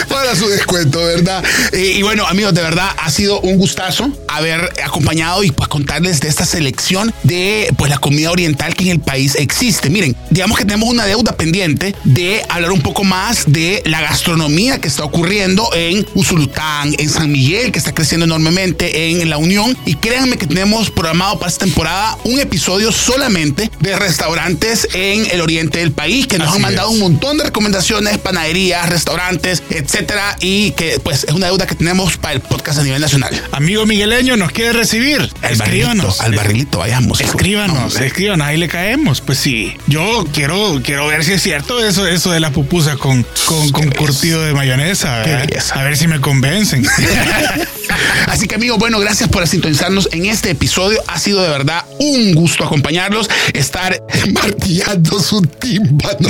para 0.08 0.36
su 0.36 0.48
descuento, 0.48 1.04
¿verdad? 1.04 1.44
Y 1.74 2.02
bueno, 2.04 2.26
amigos, 2.28 2.54
de 2.54 2.62
verdad 2.62 2.90
ha 2.98 3.10
sido 3.10 3.40
un 3.42 3.58
gustazo 3.58 4.12
haber 4.28 4.72
acompañado 4.84 5.44
y 5.44 5.52
pues 5.52 5.68
contarles 5.70 6.20
de 6.20 6.28
esta 6.28 6.46
selección 6.46 7.14
de 7.24 7.74
pues 7.78 7.90
la 7.90 7.98
comida 7.98 8.32
oriental 8.32 8.76
que 8.76 8.86
en 8.86 8.90
el 8.92 9.00
país 9.00 9.36
existe. 9.36 9.90
Miren, 9.90 10.16
digamos 10.30 10.58
que 10.58 10.66
tenemos 10.66 10.90
una 10.90 11.06
deuda 11.06 11.36
pendiente 11.36 11.96
de 12.04 12.44
hablar 12.50 12.72
un 12.72 12.82
poco 12.82 13.04
más 13.04 13.44
de 13.48 13.82
la 13.86 14.02
gastronomía 14.02 14.80
que 14.80 14.88
está 14.88 15.04
ocurriendo 15.04 15.70
en 15.74 16.06
Usulután, 16.14 16.94
en 16.98 17.10
San 17.10 17.32
Miguel, 17.32 17.72
que 17.72 17.80
está 17.80 17.94
creciendo 17.94 18.26
enormemente 18.26 19.10
en 19.10 19.30
La 19.30 19.38
Unión. 19.38 19.76
Y 19.86 19.96
créanme 19.96 20.38
que 20.38 20.48
tenemos 20.48 20.92
programado 20.92 21.40
para 21.40 21.52
esta 21.52 21.66
temporada 21.66 22.18
un 22.24 22.40
episodio 22.40 22.92
solamente 22.92 23.72
de 23.80 23.96
restaurantes 23.98 24.88
en 24.94 25.26
el 25.32 25.42
oriente 25.42 25.63
del 25.70 25.92
país 25.92 26.28
que 26.28 26.38
nos 26.38 26.48
Así 26.50 26.58
han 26.58 26.62
mandado 26.62 26.90
es. 26.90 26.94
un 26.96 27.00
montón 27.02 27.38
de 27.38 27.46
recomendaciones, 27.46 28.18
panaderías, 28.18 28.90
restaurantes, 28.90 29.64
etcétera, 29.70 30.36
y 30.40 30.72
que 30.72 31.00
pues 31.02 31.24
es 31.26 31.34
una 31.34 31.48
deuda 31.48 31.66
que 31.68 31.76
tenemos 31.76 32.18
para 32.18 32.34
el 32.34 32.42
podcast 32.42 32.80
a 32.80 32.84
nivel 32.84 33.02
nacional. 33.02 33.30
Amigo 33.52 33.86
migueleño, 33.86 34.38
¿nos 34.38 34.52
quiere 34.52 34.74
recibir? 34.74 35.30
Al 35.42 35.56
barrilito, 35.56 36.16
al 36.20 36.36
barrilito, 36.36 36.78
vayamos. 36.80 37.22
Escríbanos, 37.22 37.94
No, 37.96 38.00
escríbanos, 38.06 38.48
ahí 38.48 38.58
le 38.58 38.68
caemos. 38.68 39.22
Pues 39.22 39.38
sí, 39.40 39.76
yo 39.88 40.26
quiero, 40.34 40.82
quiero 40.84 41.08
ver 41.08 41.24
si 41.24 41.34
es 41.34 41.42
cierto 41.44 41.84
eso, 41.84 42.08
eso 42.08 42.32
de 42.32 42.40
las 42.40 42.52
pupusas 42.52 42.98
con, 42.98 43.26
con, 43.46 43.70
con 43.72 43.90
Qué 43.90 43.96
curtido 43.98 44.42
de 44.44 44.54
mayonesa. 44.54 45.22
A 45.22 45.84
ver 45.84 45.98
si 45.98 46.08
me 46.08 46.20
convencen. 46.20 46.86
Así 48.28 48.48
que 48.48 48.56
amigos, 48.56 48.78
bueno, 48.80 49.00
gracias 49.00 49.30
por 49.30 49.48
sintonizarnos 49.48 50.10
en 50.12 50.26
este 50.26 50.52
episodio. 50.52 51.02
Ha 51.08 51.20
sido 51.20 51.42
de 51.42 51.50
verdad 51.50 51.84
un 52.00 52.34
gusto 52.34 52.64
acompañarlos, 52.64 53.30
estar 53.54 54.02
martillando 54.34 55.20
su 55.20 55.42
tímpano. 55.42 56.30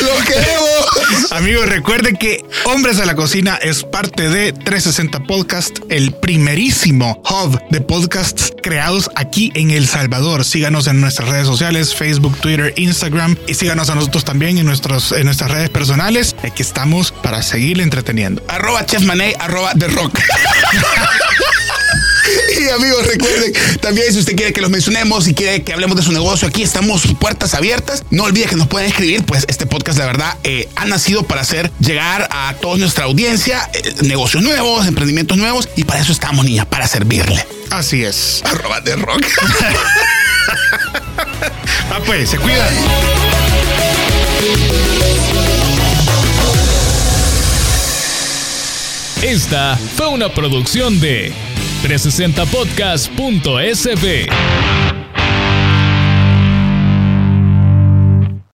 Los 0.00 0.24
queremos. 0.24 0.69
Amigos, 1.30 1.68
recuerden 1.68 2.16
que 2.16 2.44
Hombres 2.64 2.98
a 2.98 3.06
la 3.06 3.14
Cocina 3.14 3.56
es 3.62 3.84
parte 3.84 4.28
de 4.28 4.52
360 4.52 5.20
Podcast, 5.20 5.78
el 5.88 6.12
primerísimo 6.12 7.22
hub 7.28 7.60
de 7.70 7.80
podcasts 7.80 8.52
creados 8.62 9.08
aquí 9.14 9.52
en 9.54 9.70
El 9.70 9.86
Salvador. 9.86 10.44
Síganos 10.44 10.88
en 10.88 11.00
nuestras 11.00 11.28
redes 11.28 11.46
sociales, 11.46 11.94
Facebook, 11.94 12.36
Twitter, 12.38 12.74
Instagram 12.76 13.36
y 13.46 13.54
síganos 13.54 13.90
a 13.90 13.94
nosotros 13.94 14.24
también 14.24 14.58
en, 14.58 14.66
nuestros, 14.66 15.12
en 15.12 15.24
nuestras 15.24 15.52
redes 15.52 15.70
personales. 15.70 16.34
Aquí 16.42 16.62
estamos 16.62 17.12
para 17.12 17.42
seguirle 17.42 17.84
entreteniendo. 17.84 18.42
arroba 18.48 18.84
Chef 18.84 19.02
arroba 19.38 19.72
The 19.74 19.88
Rock. 19.88 20.18
Y 22.60 22.68
amigos, 22.68 23.06
recuerden 23.06 23.52
también 23.80 24.12
si 24.12 24.18
usted 24.18 24.36
quiere 24.36 24.52
que 24.52 24.60
los 24.60 24.70
mencionemos, 24.70 25.24
si 25.24 25.34
quiere 25.34 25.62
que 25.62 25.72
hablemos 25.72 25.96
de 25.96 26.02
su 26.02 26.12
negocio, 26.12 26.48
aquí 26.48 26.62
estamos 26.62 27.02
puertas 27.18 27.54
abiertas. 27.54 28.04
No 28.10 28.24
olvide 28.24 28.46
que 28.46 28.56
nos 28.56 28.68
pueden 28.68 28.88
escribir, 28.88 29.24
pues 29.24 29.44
este 29.48 29.66
podcast, 29.66 29.98
la 29.98 30.06
verdad, 30.06 30.36
eh, 30.44 30.68
ha 30.76 30.84
nacido 30.84 31.22
para 31.22 31.42
hacer 31.42 31.70
llegar 31.80 32.28
a 32.30 32.54
toda 32.60 32.76
nuestra 32.76 33.04
audiencia 33.04 33.68
eh, 33.72 33.94
negocios 34.02 34.42
nuevos, 34.42 34.86
emprendimientos 34.86 35.36
nuevos, 35.36 35.68
y 35.76 35.84
para 35.84 36.00
eso 36.00 36.12
estamos, 36.12 36.44
niña, 36.44 36.68
para 36.68 36.86
servirle. 36.86 37.46
Así 37.70 38.04
es. 38.04 38.42
Arroba 38.44 38.82
The 38.82 38.96
Rock. 38.96 39.26
Ah, 41.92 42.00
pues, 42.06 42.30
se 42.30 42.38
cuidan. 42.38 42.72
Esta 49.22 49.78
fue 49.96 50.08
una 50.08 50.32
producción 50.32 50.98
de 50.98 51.32
360podcast.sb. 51.82 54.30